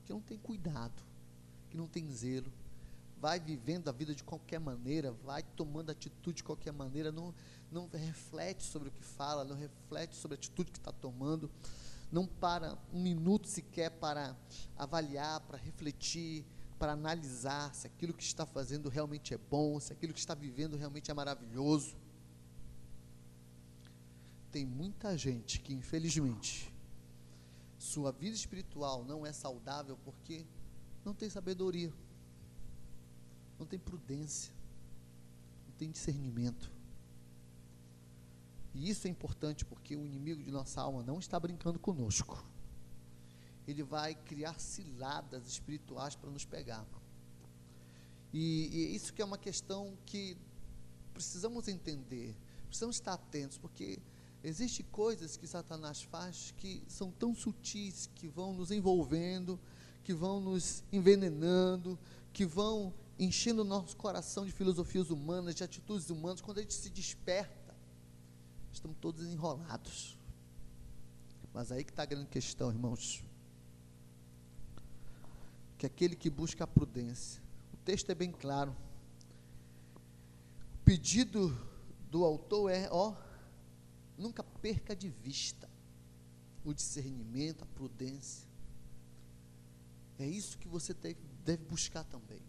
que 0.04 0.12
não 0.12 0.20
tem 0.20 0.36
cuidado, 0.36 1.05
que 1.66 1.76
não 1.76 1.86
tem 1.86 2.10
zelo, 2.10 2.52
vai 3.20 3.40
vivendo 3.40 3.88
a 3.88 3.92
vida 3.92 4.14
de 4.14 4.22
qualquer 4.22 4.60
maneira, 4.60 5.12
vai 5.12 5.42
tomando 5.42 5.90
atitude 5.90 6.38
de 6.38 6.44
qualquer 6.44 6.72
maneira, 6.72 7.10
não, 7.10 7.34
não 7.70 7.88
reflete 7.92 8.62
sobre 8.62 8.88
o 8.88 8.92
que 8.92 9.02
fala, 9.02 9.44
não 9.44 9.56
reflete 9.56 10.14
sobre 10.16 10.34
a 10.34 10.38
atitude 10.38 10.70
que 10.70 10.78
está 10.78 10.92
tomando, 10.92 11.50
não 12.12 12.26
para 12.26 12.78
um 12.92 13.02
minuto 13.02 13.48
sequer 13.48 13.90
para 13.90 14.36
avaliar, 14.76 15.40
para 15.40 15.58
refletir, 15.58 16.44
para 16.78 16.92
analisar 16.92 17.74
se 17.74 17.86
aquilo 17.86 18.12
que 18.12 18.22
está 18.22 18.44
fazendo 18.44 18.88
realmente 18.88 19.32
é 19.32 19.38
bom, 19.38 19.80
se 19.80 19.92
aquilo 19.92 20.12
que 20.12 20.20
está 20.20 20.34
vivendo 20.34 20.76
realmente 20.76 21.10
é 21.10 21.14
maravilhoso. 21.14 21.96
Tem 24.52 24.64
muita 24.64 25.16
gente 25.16 25.60
que, 25.60 25.74
infelizmente, 25.74 26.72
sua 27.78 28.12
vida 28.12 28.34
espiritual 28.34 29.04
não 29.04 29.26
é 29.26 29.32
saudável 29.32 29.98
porque 30.04 30.46
não 31.06 31.14
tem 31.14 31.30
sabedoria, 31.30 31.90
não 33.58 33.64
tem 33.64 33.78
prudência, 33.78 34.52
não 35.66 35.74
tem 35.76 35.90
discernimento. 35.90 36.70
E 38.74 38.90
isso 38.90 39.06
é 39.06 39.10
importante 39.10 39.64
porque 39.64 39.96
o 39.96 40.04
inimigo 40.04 40.42
de 40.42 40.50
nossa 40.50 40.82
alma 40.82 41.02
não 41.02 41.18
está 41.18 41.40
brincando 41.40 41.78
conosco 41.78 42.44
ele 43.66 43.82
vai 43.82 44.14
criar 44.14 44.58
ciladas 44.60 45.46
espirituais 45.46 46.14
para 46.14 46.30
nos 46.30 46.44
pegar. 46.44 46.86
E, 48.32 48.68
e 48.72 48.94
isso 48.94 49.12
que 49.12 49.20
é 49.20 49.24
uma 49.24 49.38
questão 49.38 49.96
que 50.06 50.36
precisamos 51.12 51.66
entender, 51.68 52.36
precisamos 52.68 52.96
estar 52.96 53.14
atentos, 53.14 53.58
porque 53.58 53.98
existem 54.44 54.86
coisas 54.92 55.36
que 55.36 55.46
Satanás 55.46 56.02
faz 56.02 56.54
que 56.56 56.82
são 56.86 57.10
tão 57.10 57.34
sutis, 57.34 58.08
que 58.14 58.28
vão 58.28 58.52
nos 58.52 58.70
envolvendo, 58.70 59.58
que 60.06 60.14
vão 60.14 60.38
nos 60.38 60.84
envenenando, 60.92 61.98
que 62.32 62.46
vão 62.46 62.94
enchendo 63.18 63.62
o 63.62 63.64
nosso 63.64 63.96
coração 63.96 64.46
de 64.46 64.52
filosofias 64.52 65.10
humanas, 65.10 65.56
de 65.56 65.64
atitudes 65.64 66.10
humanas. 66.10 66.40
Quando 66.40 66.58
a 66.58 66.60
gente 66.60 66.74
se 66.74 66.88
desperta, 66.88 67.74
estamos 68.72 68.96
todos 69.00 69.26
enrolados. 69.26 70.16
Mas 71.52 71.72
aí 71.72 71.82
que 71.82 71.90
está 71.90 72.04
a 72.04 72.06
grande 72.06 72.28
questão, 72.28 72.70
irmãos 72.70 73.24
que 75.76 75.84
aquele 75.84 76.14
que 76.14 76.30
busca 76.30 76.62
a 76.62 76.68
prudência. 76.68 77.42
O 77.74 77.76
texto 77.78 78.08
é 78.08 78.14
bem 78.14 78.30
claro. 78.30 78.74
O 80.74 80.78
pedido 80.84 81.52
do 82.12 82.24
autor 82.24 82.70
é, 82.70 82.88
ó, 82.92 83.12
nunca 84.16 84.44
perca 84.44 84.94
de 84.94 85.08
vista 85.08 85.68
o 86.64 86.72
discernimento, 86.72 87.64
a 87.64 87.66
prudência. 87.66 88.45
É 90.18 90.26
isso 90.26 90.58
que 90.58 90.68
você 90.68 90.94
deve 91.44 91.64
buscar 91.64 92.04
também. 92.04 92.42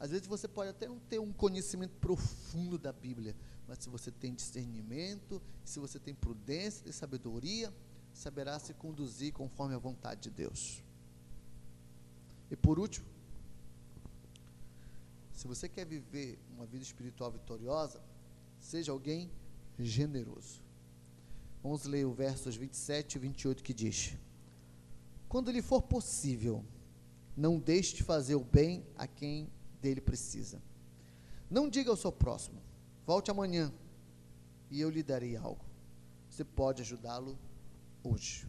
Às 0.00 0.10
vezes 0.10 0.26
você 0.26 0.46
pode 0.46 0.70
até 0.70 0.86
não 0.86 0.98
ter 0.98 1.18
um 1.18 1.32
conhecimento 1.32 1.94
profundo 1.96 2.78
da 2.78 2.92
Bíblia, 2.92 3.34
mas 3.66 3.78
se 3.78 3.88
você 3.88 4.10
tem 4.10 4.32
discernimento, 4.32 5.42
se 5.64 5.80
você 5.80 5.98
tem 5.98 6.14
prudência, 6.14 6.84
tem 6.84 6.92
sabedoria, 6.92 7.72
saberá 8.12 8.58
se 8.58 8.72
conduzir 8.74 9.32
conforme 9.32 9.74
a 9.74 9.78
vontade 9.78 10.22
de 10.22 10.30
Deus. 10.30 10.82
E 12.50 12.56
por 12.56 12.78
último, 12.78 13.06
se 15.34 15.46
você 15.46 15.68
quer 15.68 15.84
viver 15.84 16.38
uma 16.56 16.64
vida 16.64 16.82
espiritual 16.82 17.30
vitoriosa, 17.30 18.00
seja 18.58 18.92
alguém 18.92 19.30
generoso. 19.78 20.62
Vamos 21.62 21.84
ler 21.84 22.06
o 22.06 22.12
versos 22.12 22.56
27 22.56 23.16
e 23.16 23.18
28 23.18 23.62
que 23.62 23.74
diz: 23.74 24.16
Quando 25.28 25.50
lhe 25.50 25.62
for 25.62 25.82
possível, 25.82 26.64
não 27.38 27.56
deixe 27.56 27.94
de 27.94 28.02
fazer 28.02 28.34
o 28.34 28.42
bem 28.42 28.84
a 28.96 29.06
quem 29.06 29.48
dele 29.80 30.00
precisa. 30.00 30.60
Não 31.48 31.68
diga 31.68 31.88
ao 31.88 31.96
seu 31.96 32.10
próximo: 32.10 32.60
volte 33.06 33.30
amanhã 33.30 33.72
e 34.68 34.80
eu 34.80 34.90
lhe 34.90 35.04
darei 35.04 35.36
algo. 35.36 35.64
Você 36.28 36.44
pode 36.44 36.82
ajudá-lo 36.82 37.38
hoje. 38.02 38.48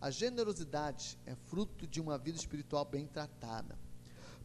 A 0.00 0.12
generosidade 0.12 1.18
é 1.26 1.34
fruto 1.34 1.88
de 1.88 2.00
uma 2.00 2.16
vida 2.16 2.38
espiritual 2.38 2.84
bem 2.84 3.04
tratada, 3.04 3.76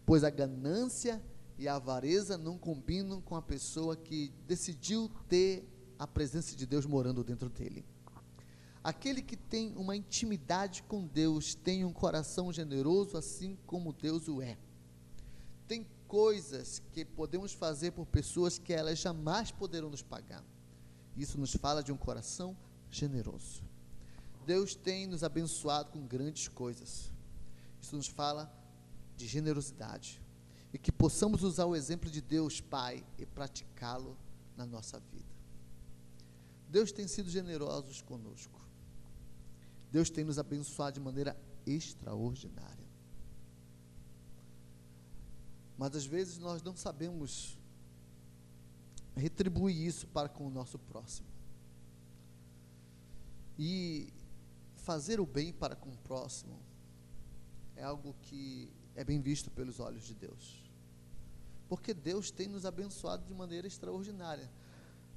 pois 0.04 0.24
a 0.24 0.30
ganância 0.32 1.22
e 1.60 1.68
a 1.68 1.76
avareza 1.76 2.40
não 2.40 2.58
combinam 2.58 3.22
com 3.22 3.36
a 3.36 3.42
pessoa 3.42 3.96
que 3.96 4.34
decidiu 4.48 5.12
ter 5.30 5.64
a 6.00 6.08
presença 6.08 6.56
de 6.56 6.66
Deus 6.66 6.88
morando 6.88 7.24
dentro 7.24 7.50
dele. 7.50 7.86
Aquele 8.84 9.22
que 9.22 9.38
tem 9.38 9.76
uma 9.76 9.96
intimidade 9.96 10.82
com 10.84 11.06
Deus 11.06 11.54
tem 11.54 11.86
um 11.86 11.94
coração 11.94 12.52
generoso, 12.52 13.16
assim 13.16 13.58
como 13.68 13.94
Deus 13.94 14.28
o 14.28 14.42
é. 14.42 14.58
Tem 15.68 15.86
coisas 16.08 16.82
que 16.92 17.06
podemos 17.06 17.54
fazer 17.54 17.92
por 17.92 18.08
pessoas 18.08 18.58
que 18.58 18.74
elas 18.74 18.98
jamais 18.98 19.52
poderão 19.52 19.90
nos 19.90 20.02
pagar. 20.02 20.44
Isso 21.16 21.40
nos 21.40 21.54
fala 21.54 21.84
de 21.84 21.92
um 21.92 21.98
coração 21.98 22.58
generoso. 22.90 23.64
Deus 24.46 24.74
tem 24.74 25.06
nos 25.06 25.24
abençoado 25.24 25.92
com 25.92 26.08
grandes 26.08 26.48
coisas. 26.48 27.12
Isso 27.80 27.96
nos 27.96 28.08
fala 28.08 28.52
de 29.16 29.28
generosidade. 29.28 30.20
E 30.74 30.80
que 30.80 30.92
possamos 30.92 31.44
usar 31.44 31.66
o 31.66 31.76
exemplo 31.76 32.10
de 32.10 32.22
Deus, 32.22 32.60
Pai, 32.60 33.06
e 33.20 33.26
praticá-lo 33.26 34.18
na 34.58 34.66
nossa 34.66 35.00
vida. 35.00 35.30
Deus 36.68 36.92
tem 36.92 37.08
sido 37.08 37.30
generoso 37.30 38.04
conosco. 38.06 38.60
Deus 39.92 40.10
tem 40.10 40.24
nos 40.24 40.40
abençoado 40.40 40.94
de 40.94 41.00
maneira 41.00 41.36
extraordinária. 41.66 42.86
Mas 45.78 45.96
às 45.96 46.06
vezes 46.06 46.38
nós 46.38 46.62
não 46.62 46.76
sabemos 46.76 47.60
retribuir 49.16 49.76
isso 49.76 50.08
para 50.08 50.30
com 50.30 50.48
o 50.48 50.50
nosso 50.50 50.80
próximo. 50.80 51.28
E 53.58 54.14
fazer 54.78 55.20
o 55.20 55.26
bem 55.26 55.52
para 55.52 55.76
com 55.76 55.90
o 55.90 55.98
próximo 55.98 56.58
é 57.76 57.84
algo 57.84 58.16
que 58.22 58.72
é 58.96 59.04
bem 59.04 59.20
visto 59.20 59.52
pelos 59.52 59.80
olhos 59.80 60.04
de 60.04 60.16
Deus. 60.16 60.72
Porque 61.68 61.94
Deus 61.94 62.32
tem 62.32 62.48
nos 62.48 62.66
abençoado 62.66 63.26
de 63.26 63.34
maneira 63.34 63.68
extraordinária. 63.68 64.50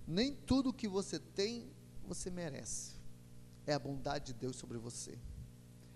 Nem 0.06 0.34
tudo 0.34 0.72
que 0.72 0.86
você 0.86 1.18
tem, 1.18 1.70
você 2.06 2.30
merece. 2.30 3.03
É 3.66 3.74
a 3.74 3.78
bondade 3.78 4.26
de 4.26 4.34
Deus 4.34 4.56
sobre 4.56 4.78
você. 4.78 5.18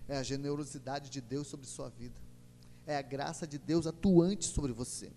É 0.07 0.17
a 0.17 0.23
generosidade 0.23 1.09
de 1.09 1.21
Deus 1.21 1.47
sobre 1.47 1.67
sua 1.67 1.89
vida. 1.89 2.19
É 2.85 2.97
a 2.97 3.01
graça 3.01 3.45
de 3.45 3.57
Deus 3.57 3.85
atuante 3.85 4.45
sobre 4.45 4.71
você. 4.71 5.11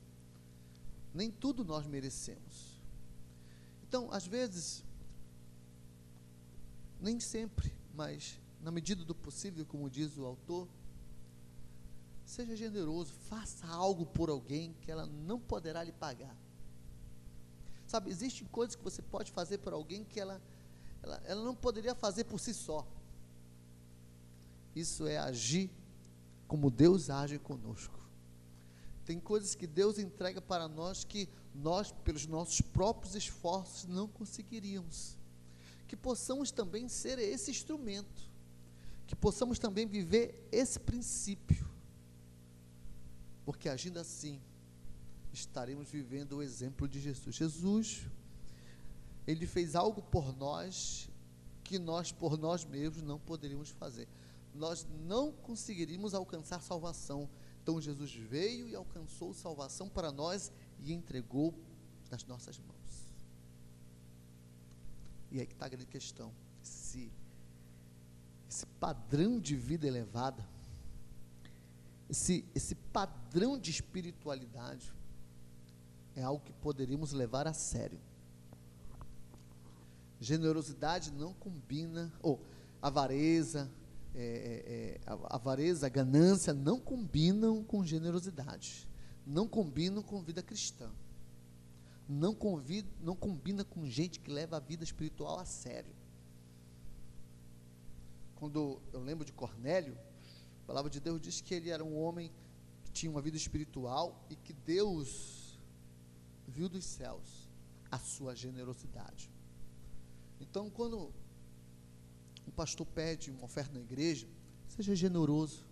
Nem 1.14 1.30
tudo 1.30 1.64
nós 1.64 1.86
merecemos. 1.86 2.80
Então, 3.82 4.10
às 4.12 4.26
vezes, 4.26 4.84
nem 7.00 7.18
sempre, 7.20 7.72
mas 7.94 8.38
na 8.62 8.70
medida 8.70 9.04
do 9.04 9.14
possível, 9.14 9.66
como 9.66 9.90
diz 9.90 10.16
o 10.16 10.24
autor, 10.24 10.68
seja 12.24 12.56
generoso, 12.56 13.12
faça 13.28 13.66
algo 13.66 14.06
por 14.06 14.30
alguém 14.30 14.74
que 14.80 14.90
ela 14.90 15.04
não 15.04 15.38
poderá 15.38 15.82
lhe 15.82 15.92
pagar. 15.92 16.36
Sabe, 17.86 18.10
existem 18.10 18.46
coisas 18.46 18.74
que 18.74 18.82
você 18.82 19.02
pode 19.02 19.32
fazer 19.32 19.58
por 19.58 19.72
alguém 19.72 20.04
que 20.04 20.18
ela, 20.18 20.40
ela, 21.02 21.22
ela 21.24 21.44
não 21.44 21.54
poderia 21.54 21.94
fazer 21.94 22.24
por 22.24 22.38
si 22.38 22.54
só. 22.54 22.86
Isso 24.74 25.06
é 25.06 25.18
agir 25.18 25.70
como 26.46 26.70
Deus 26.70 27.10
age 27.10 27.38
conosco. 27.38 27.98
Tem 29.04 29.18
coisas 29.18 29.54
que 29.54 29.66
Deus 29.66 29.98
entrega 29.98 30.40
para 30.40 30.68
nós 30.68 31.04
que 31.04 31.28
nós, 31.54 31.92
pelos 32.04 32.26
nossos 32.26 32.60
próprios 32.60 33.14
esforços, 33.14 33.86
não 33.86 34.06
conseguiríamos. 34.06 35.16
Que 35.88 35.96
possamos 35.96 36.50
também 36.50 36.88
ser 36.88 37.18
esse 37.18 37.50
instrumento, 37.50 38.30
que 39.06 39.14
possamos 39.14 39.58
também 39.58 39.86
viver 39.86 40.48
esse 40.50 40.78
princípio, 40.78 41.68
porque 43.44 43.68
agindo 43.68 43.98
assim, 43.98 44.40
estaremos 45.32 45.90
vivendo 45.90 46.36
o 46.36 46.42
exemplo 46.42 46.88
de 46.88 47.00
Jesus. 47.00 47.34
Jesus, 47.34 48.06
ele 49.26 49.46
fez 49.46 49.74
algo 49.74 50.02
por 50.02 50.36
nós 50.36 51.08
que 51.64 51.78
nós, 51.78 52.12
por 52.12 52.36
nós 52.36 52.64
mesmos, 52.64 53.02
não 53.02 53.18
poderíamos 53.18 53.70
fazer. 53.70 54.08
Nós 54.54 54.86
não 55.06 55.32
conseguiríamos 55.32 56.12
alcançar 56.12 56.60
salvação 56.60 57.28
então 57.62 57.80
Jesus 57.80 58.12
veio 58.12 58.68
e 58.68 58.74
alcançou 58.74 59.32
salvação 59.32 59.88
para 59.88 60.10
nós 60.10 60.50
e 60.80 60.92
entregou 60.92 61.54
nas 62.10 62.24
nossas 62.24 62.58
mãos. 62.58 62.72
E 65.30 65.38
aí 65.38 65.46
que 65.46 65.52
está 65.52 65.66
a 65.66 65.68
grande 65.68 65.86
questão. 65.86 66.32
Esse, 66.62 67.10
esse 68.50 68.66
padrão 68.80 69.38
de 69.38 69.54
vida 69.54 69.86
elevada, 69.86 70.44
esse, 72.10 72.44
esse 72.54 72.74
padrão 72.74 73.56
de 73.56 73.70
espiritualidade, 73.70 74.92
é 76.16 76.22
algo 76.22 76.44
que 76.44 76.52
poderíamos 76.52 77.12
levar 77.12 77.46
a 77.46 77.54
sério. 77.54 78.00
Generosidade 80.22 81.10
não 81.10 81.34
combina, 81.34 82.12
ou 82.22 82.40
avareza, 82.80 83.68
é, 84.14 84.20
é, 84.24 84.72
é, 84.72 85.00
avareza, 85.30 85.88
ganância 85.88 86.54
não 86.54 86.78
combinam 86.78 87.64
com 87.64 87.84
generosidade, 87.84 88.88
não 89.26 89.48
combinam 89.48 90.00
com 90.00 90.22
vida 90.22 90.40
cristã, 90.40 90.88
não, 92.08 92.32
convida, 92.32 92.88
não 93.00 93.16
combina 93.16 93.64
com 93.64 93.84
gente 93.84 94.20
que 94.20 94.30
leva 94.30 94.58
a 94.58 94.60
vida 94.60 94.84
espiritual 94.84 95.40
a 95.40 95.44
sério. 95.44 95.92
Quando 98.36 98.80
eu 98.92 99.00
lembro 99.00 99.24
de 99.24 99.32
Cornélio, 99.32 99.98
a 100.62 100.66
palavra 100.68 100.88
de 100.88 101.00
Deus 101.00 101.20
diz 101.20 101.40
que 101.40 101.52
ele 101.52 101.70
era 101.70 101.82
um 101.82 102.00
homem 102.00 102.30
que 102.84 102.92
tinha 102.92 103.10
uma 103.10 103.20
vida 103.20 103.36
espiritual 103.36 104.24
e 104.30 104.36
que 104.36 104.52
Deus 104.52 105.58
viu 106.46 106.68
dos 106.68 106.84
céus 106.84 107.50
a 107.90 107.98
sua 107.98 108.36
generosidade. 108.36 109.32
Então, 110.42 110.68
quando 110.68 111.12
um 112.46 112.50
pastor 112.50 112.84
pede 112.84 113.30
uma 113.30 113.44
oferta 113.44 113.72
na 113.72 113.80
igreja, 113.80 114.26
seja 114.68 114.94
generoso. 114.94 115.64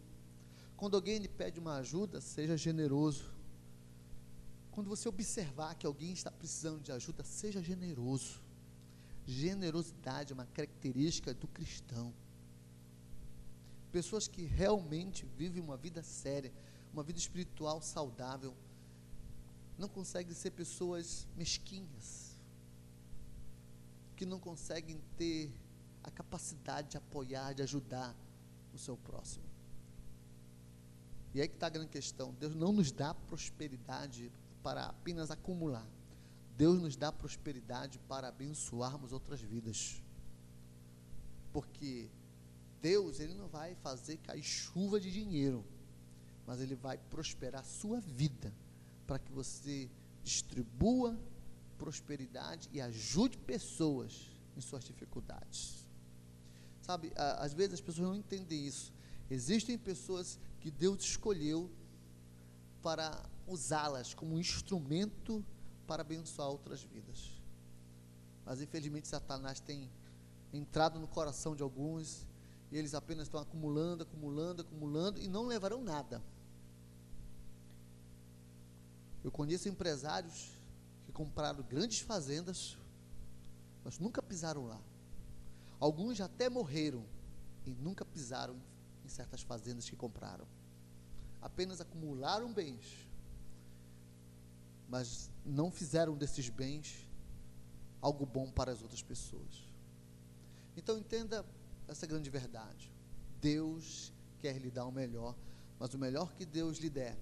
Quando 0.77 0.95
alguém 0.95 1.19
lhe 1.19 1.29
pede 1.29 1.59
uma 1.59 1.77
ajuda, 1.77 2.21
seja 2.21 2.57
generoso. 2.57 3.35
Quando 4.71 4.89
você 4.89 5.09
observar 5.09 5.75
que 5.75 5.85
alguém 5.85 6.13
está 6.13 6.31
precisando 6.31 6.81
de 6.81 6.93
ajuda, 6.93 7.25
seja 7.25 7.61
generoso. 7.61 8.41
Generosidade 9.27 10.33
é 10.33 10.35
uma 10.35 10.47
característica 10.47 11.35
do 11.35 11.49
cristão. 11.49 12.15
Pessoas 13.91 14.29
que 14.29 14.45
realmente 14.45 15.27
vivem 15.37 15.61
uma 15.61 15.77
vida 15.77 16.03
séria, 16.03 16.53
uma 16.93 17.03
vida 17.03 17.19
espiritual 17.19 17.83
saudável, 17.83 18.55
não 19.77 19.89
conseguem 19.89 20.33
ser 20.33 20.53
pessoas 20.53 21.27
mesquinhas, 21.37 22.30
que 24.21 24.27
não 24.27 24.39
conseguem 24.39 25.01
ter 25.17 25.51
a 26.03 26.11
capacidade 26.11 26.91
de 26.91 26.99
apoiar, 26.99 27.55
de 27.55 27.63
ajudar 27.63 28.15
o 28.71 28.77
seu 28.77 28.95
próximo. 28.95 29.47
E 31.33 31.41
aí 31.41 31.49
que 31.49 31.55
está 31.55 31.69
a 31.69 31.71
grande 31.71 31.89
questão. 31.89 32.35
Deus 32.39 32.55
não 32.55 32.71
nos 32.71 32.93
dá 32.93 33.15
prosperidade 33.15 34.31
para 34.63 34.85
apenas 34.85 35.31
acumular. 35.31 35.89
Deus 36.55 36.83
nos 36.83 36.97
dá 36.97 37.11
prosperidade 37.11 37.99
para 38.01 38.29
abençoarmos 38.29 39.11
outras 39.11 39.41
vidas. 39.41 40.03
Porque 41.51 42.11
Deus, 42.83 43.21
Ele 43.21 43.33
não 43.33 43.49
vai 43.49 43.75
fazer 43.77 44.19
cair 44.19 44.43
chuva 44.43 45.01
de 45.01 45.11
dinheiro, 45.11 45.65
mas 46.47 46.61
Ele 46.61 46.75
vai 46.75 46.99
prosperar 46.99 47.63
a 47.63 47.65
sua 47.65 48.01
vida 48.01 48.53
para 49.07 49.19
que 49.19 49.33
você 49.33 49.89
distribua 50.23 51.19
prosperidade 51.81 52.69
e 52.75 52.81
ajude 52.81 53.39
pessoas 53.39 54.29
em 54.55 54.61
suas 54.61 54.85
dificuldades. 54.85 55.87
Sabe, 56.83 57.11
às 57.17 57.55
vezes 57.55 57.75
as 57.75 57.81
pessoas 57.81 58.09
não 58.09 58.15
entendem 58.15 58.67
isso. 58.67 58.93
Existem 59.31 59.79
pessoas 59.79 60.39
que 60.61 60.71
Deus 60.71 61.03
escolheu 61.03 61.71
para 62.83 63.25
usá-las 63.47 64.13
como 64.13 64.39
instrumento 64.39 65.43
para 65.87 66.03
abençoar 66.03 66.49
outras 66.49 66.83
vidas. 66.83 67.31
Mas 68.45 68.61
infelizmente 68.61 69.09
Satanás 69.09 69.59
tem 69.59 69.91
entrado 70.53 70.99
no 70.99 71.09
coração 71.09 71.57
de 71.57 71.63
alguns 71.63 72.27
e 72.71 72.77
eles 72.77 72.93
apenas 72.93 73.27
estão 73.27 73.41
acumulando, 73.41 74.03
acumulando, 74.03 74.63
acumulando 74.63 75.19
e 75.19 75.29
não 75.29 75.47
levarão 75.47 75.83
nada. 75.83 76.23
Eu 79.25 79.31
conheço 79.31 79.69
empresários 79.69 80.60
que 81.11 81.17
compraram 81.17 81.63
grandes 81.65 81.99
fazendas, 82.01 82.79
mas 83.85 83.99
nunca 83.99 84.23
pisaram 84.23 84.67
lá. 84.67 84.81
Alguns 85.81 86.21
até 86.21 86.49
morreram 86.49 87.05
e 87.67 87.71
nunca 87.71 88.05
pisaram 88.05 88.57
em 89.05 89.09
certas 89.09 89.43
fazendas 89.43 89.91
que 89.91 89.97
compraram. 89.97 90.47
Apenas 91.43 91.81
acumularam 91.81 92.53
bens, 92.53 93.09
mas 94.89 95.31
não 95.45 95.71
fizeram 95.71 96.17
desses 96.17 96.49
bens 96.49 97.09
algo 98.01 98.25
bom 98.25 98.51
para 98.51 98.71
as 98.71 98.81
outras 98.81 99.03
pessoas. 99.03 99.69
Então 100.77 100.97
entenda 100.97 101.45
essa 101.89 102.07
grande 102.07 102.31
verdade. 102.31 102.93
Deus 103.41 104.13
quer 104.41 104.59
lhe 104.59 104.71
dar 104.71 104.87
o 104.87 104.93
melhor, 104.93 105.35
mas 105.79 105.93
o 105.93 105.99
melhor 105.99 106.33
que 106.35 106.47
Deus 106.47 106.79
lhe 106.79 106.89
der, 106.89 107.19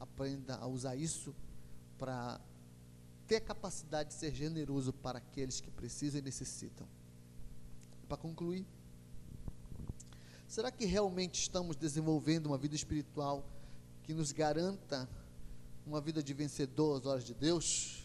aprenda 0.00 0.56
a 0.56 0.66
usar 0.66 0.96
isso 0.96 1.34
para 1.98 2.40
ter 3.26 3.36
a 3.36 3.40
capacidade 3.40 4.10
de 4.10 4.14
ser 4.14 4.34
generoso 4.34 4.92
para 4.92 5.18
aqueles 5.18 5.60
que 5.60 5.70
precisam 5.70 6.20
e 6.20 6.22
necessitam 6.22 6.86
para 8.08 8.16
concluir. 8.16 8.64
Será 10.46 10.70
que 10.70 10.86
realmente 10.86 11.40
estamos 11.40 11.76
desenvolvendo 11.76 12.46
uma 12.46 12.56
vida 12.56 12.76
espiritual 12.76 13.44
que 14.04 14.14
nos 14.14 14.30
garanta 14.30 15.08
uma 15.84 16.00
vida 16.00 16.22
de 16.22 16.32
vencedor 16.32 17.00
às 17.00 17.06
horas 17.06 17.24
de 17.24 17.34
Deus? 17.34 18.04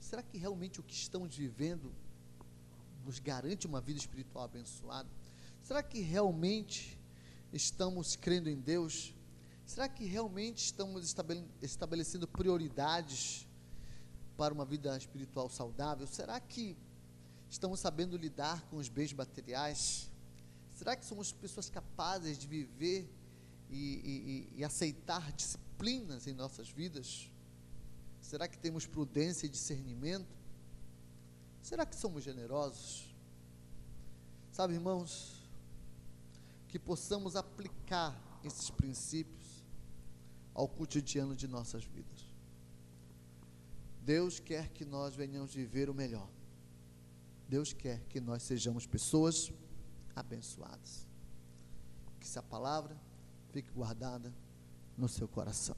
Será 0.00 0.22
que 0.22 0.38
realmente 0.38 0.80
o 0.80 0.82
que 0.82 0.94
estamos 0.94 1.36
vivendo 1.36 1.92
nos 3.04 3.18
garante 3.18 3.66
uma 3.66 3.80
vida 3.80 3.98
espiritual 3.98 4.44
abençoada? 4.44 5.08
Será 5.62 5.82
que 5.82 6.00
realmente 6.00 6.98
estamos 7.52 8.16
crendo 8.16 8.48
em 8.48 8.58
Deus? 8.58 9.14
Será 9.66 9.88
que 9.88 10.04
realmente 10.04 10.64
estamos 10.64 11.14
estabelecendo 11.60 12.26
prioridades 12.26 13.46
para 14.40 14.54
uma 14.54 14.64
vida 14.64 14.96
espiritual 14.96 15.50
saudável? 15.50 16.06
Será 16.06 16.40
que 16.40 16.76
Estamos 17.50 17.80
sabendo 17.80 18.16
lidar 18.16 18.64
com 18.66 18.76
os 18.76 18.88
bens 18.88 19.12
materiais? 19.12 20.08
Será 20.76 20.94
que 20.94 21.04
somos 21.04 21.32
pessoas 21.32 21.68
capazes 21.68 22.38
de 22.38 22.46
viver 22.46 23.10
e, 23.68 24.48
e, 24.54 24.58
e 24.58 24.64
aceitar 24.64 25.32
disciplinas 25.32 26.28
em 26.28 26.32
nossas 26.32 26.70
vidas? 26.70 27.28
Será 28.22 28.46
que 28.46 28.56
temos 28.56 28.86
prudência 28.86 29.46
e 29.46 29.48
discernimento? 29.48 30.32
Será 31.60 31.84
que 31.84 31.96
somos 31.96 32.22
generosos? 32.22 33.12
Sabe, 34.52 34.74
irmãos, 34.74 35.50
que 36.68 36.78
possamos 36.78 37.34
aplicar 37.34 38.16
esses 38.44 38.70
princípios 38.70 39.64
ao 40.54 40.68
cotidiano 40.68 41.34
de 41.34 41.48
nossas 41.48 41.84
vidas. 41.84 42.29
Deus 44.02 44.40
quer 44.40 44.68
que 44.68 44.84
nós 44.84 45.14
venhamos 45.14 45.54
viver 45.54 45.90
o 45.90 45.94
melhor. 45.94 46.28
Deus 47.48 47.72
quer 47.72 48.00
que 48.08 48.20
nós 48.20 48.42
sejamos 48.42 48.86
pessoas 48.86 49.52
abençoadas. 50.14 51.06
Que 52.18 52.26
essa 52.26 52.42
palavra 52.42 52.96
fique 53.50 53.70
guardada 53.72 54.32
no 54.96 55.08
seu 55.08 55.28
coração. 55.28 55.76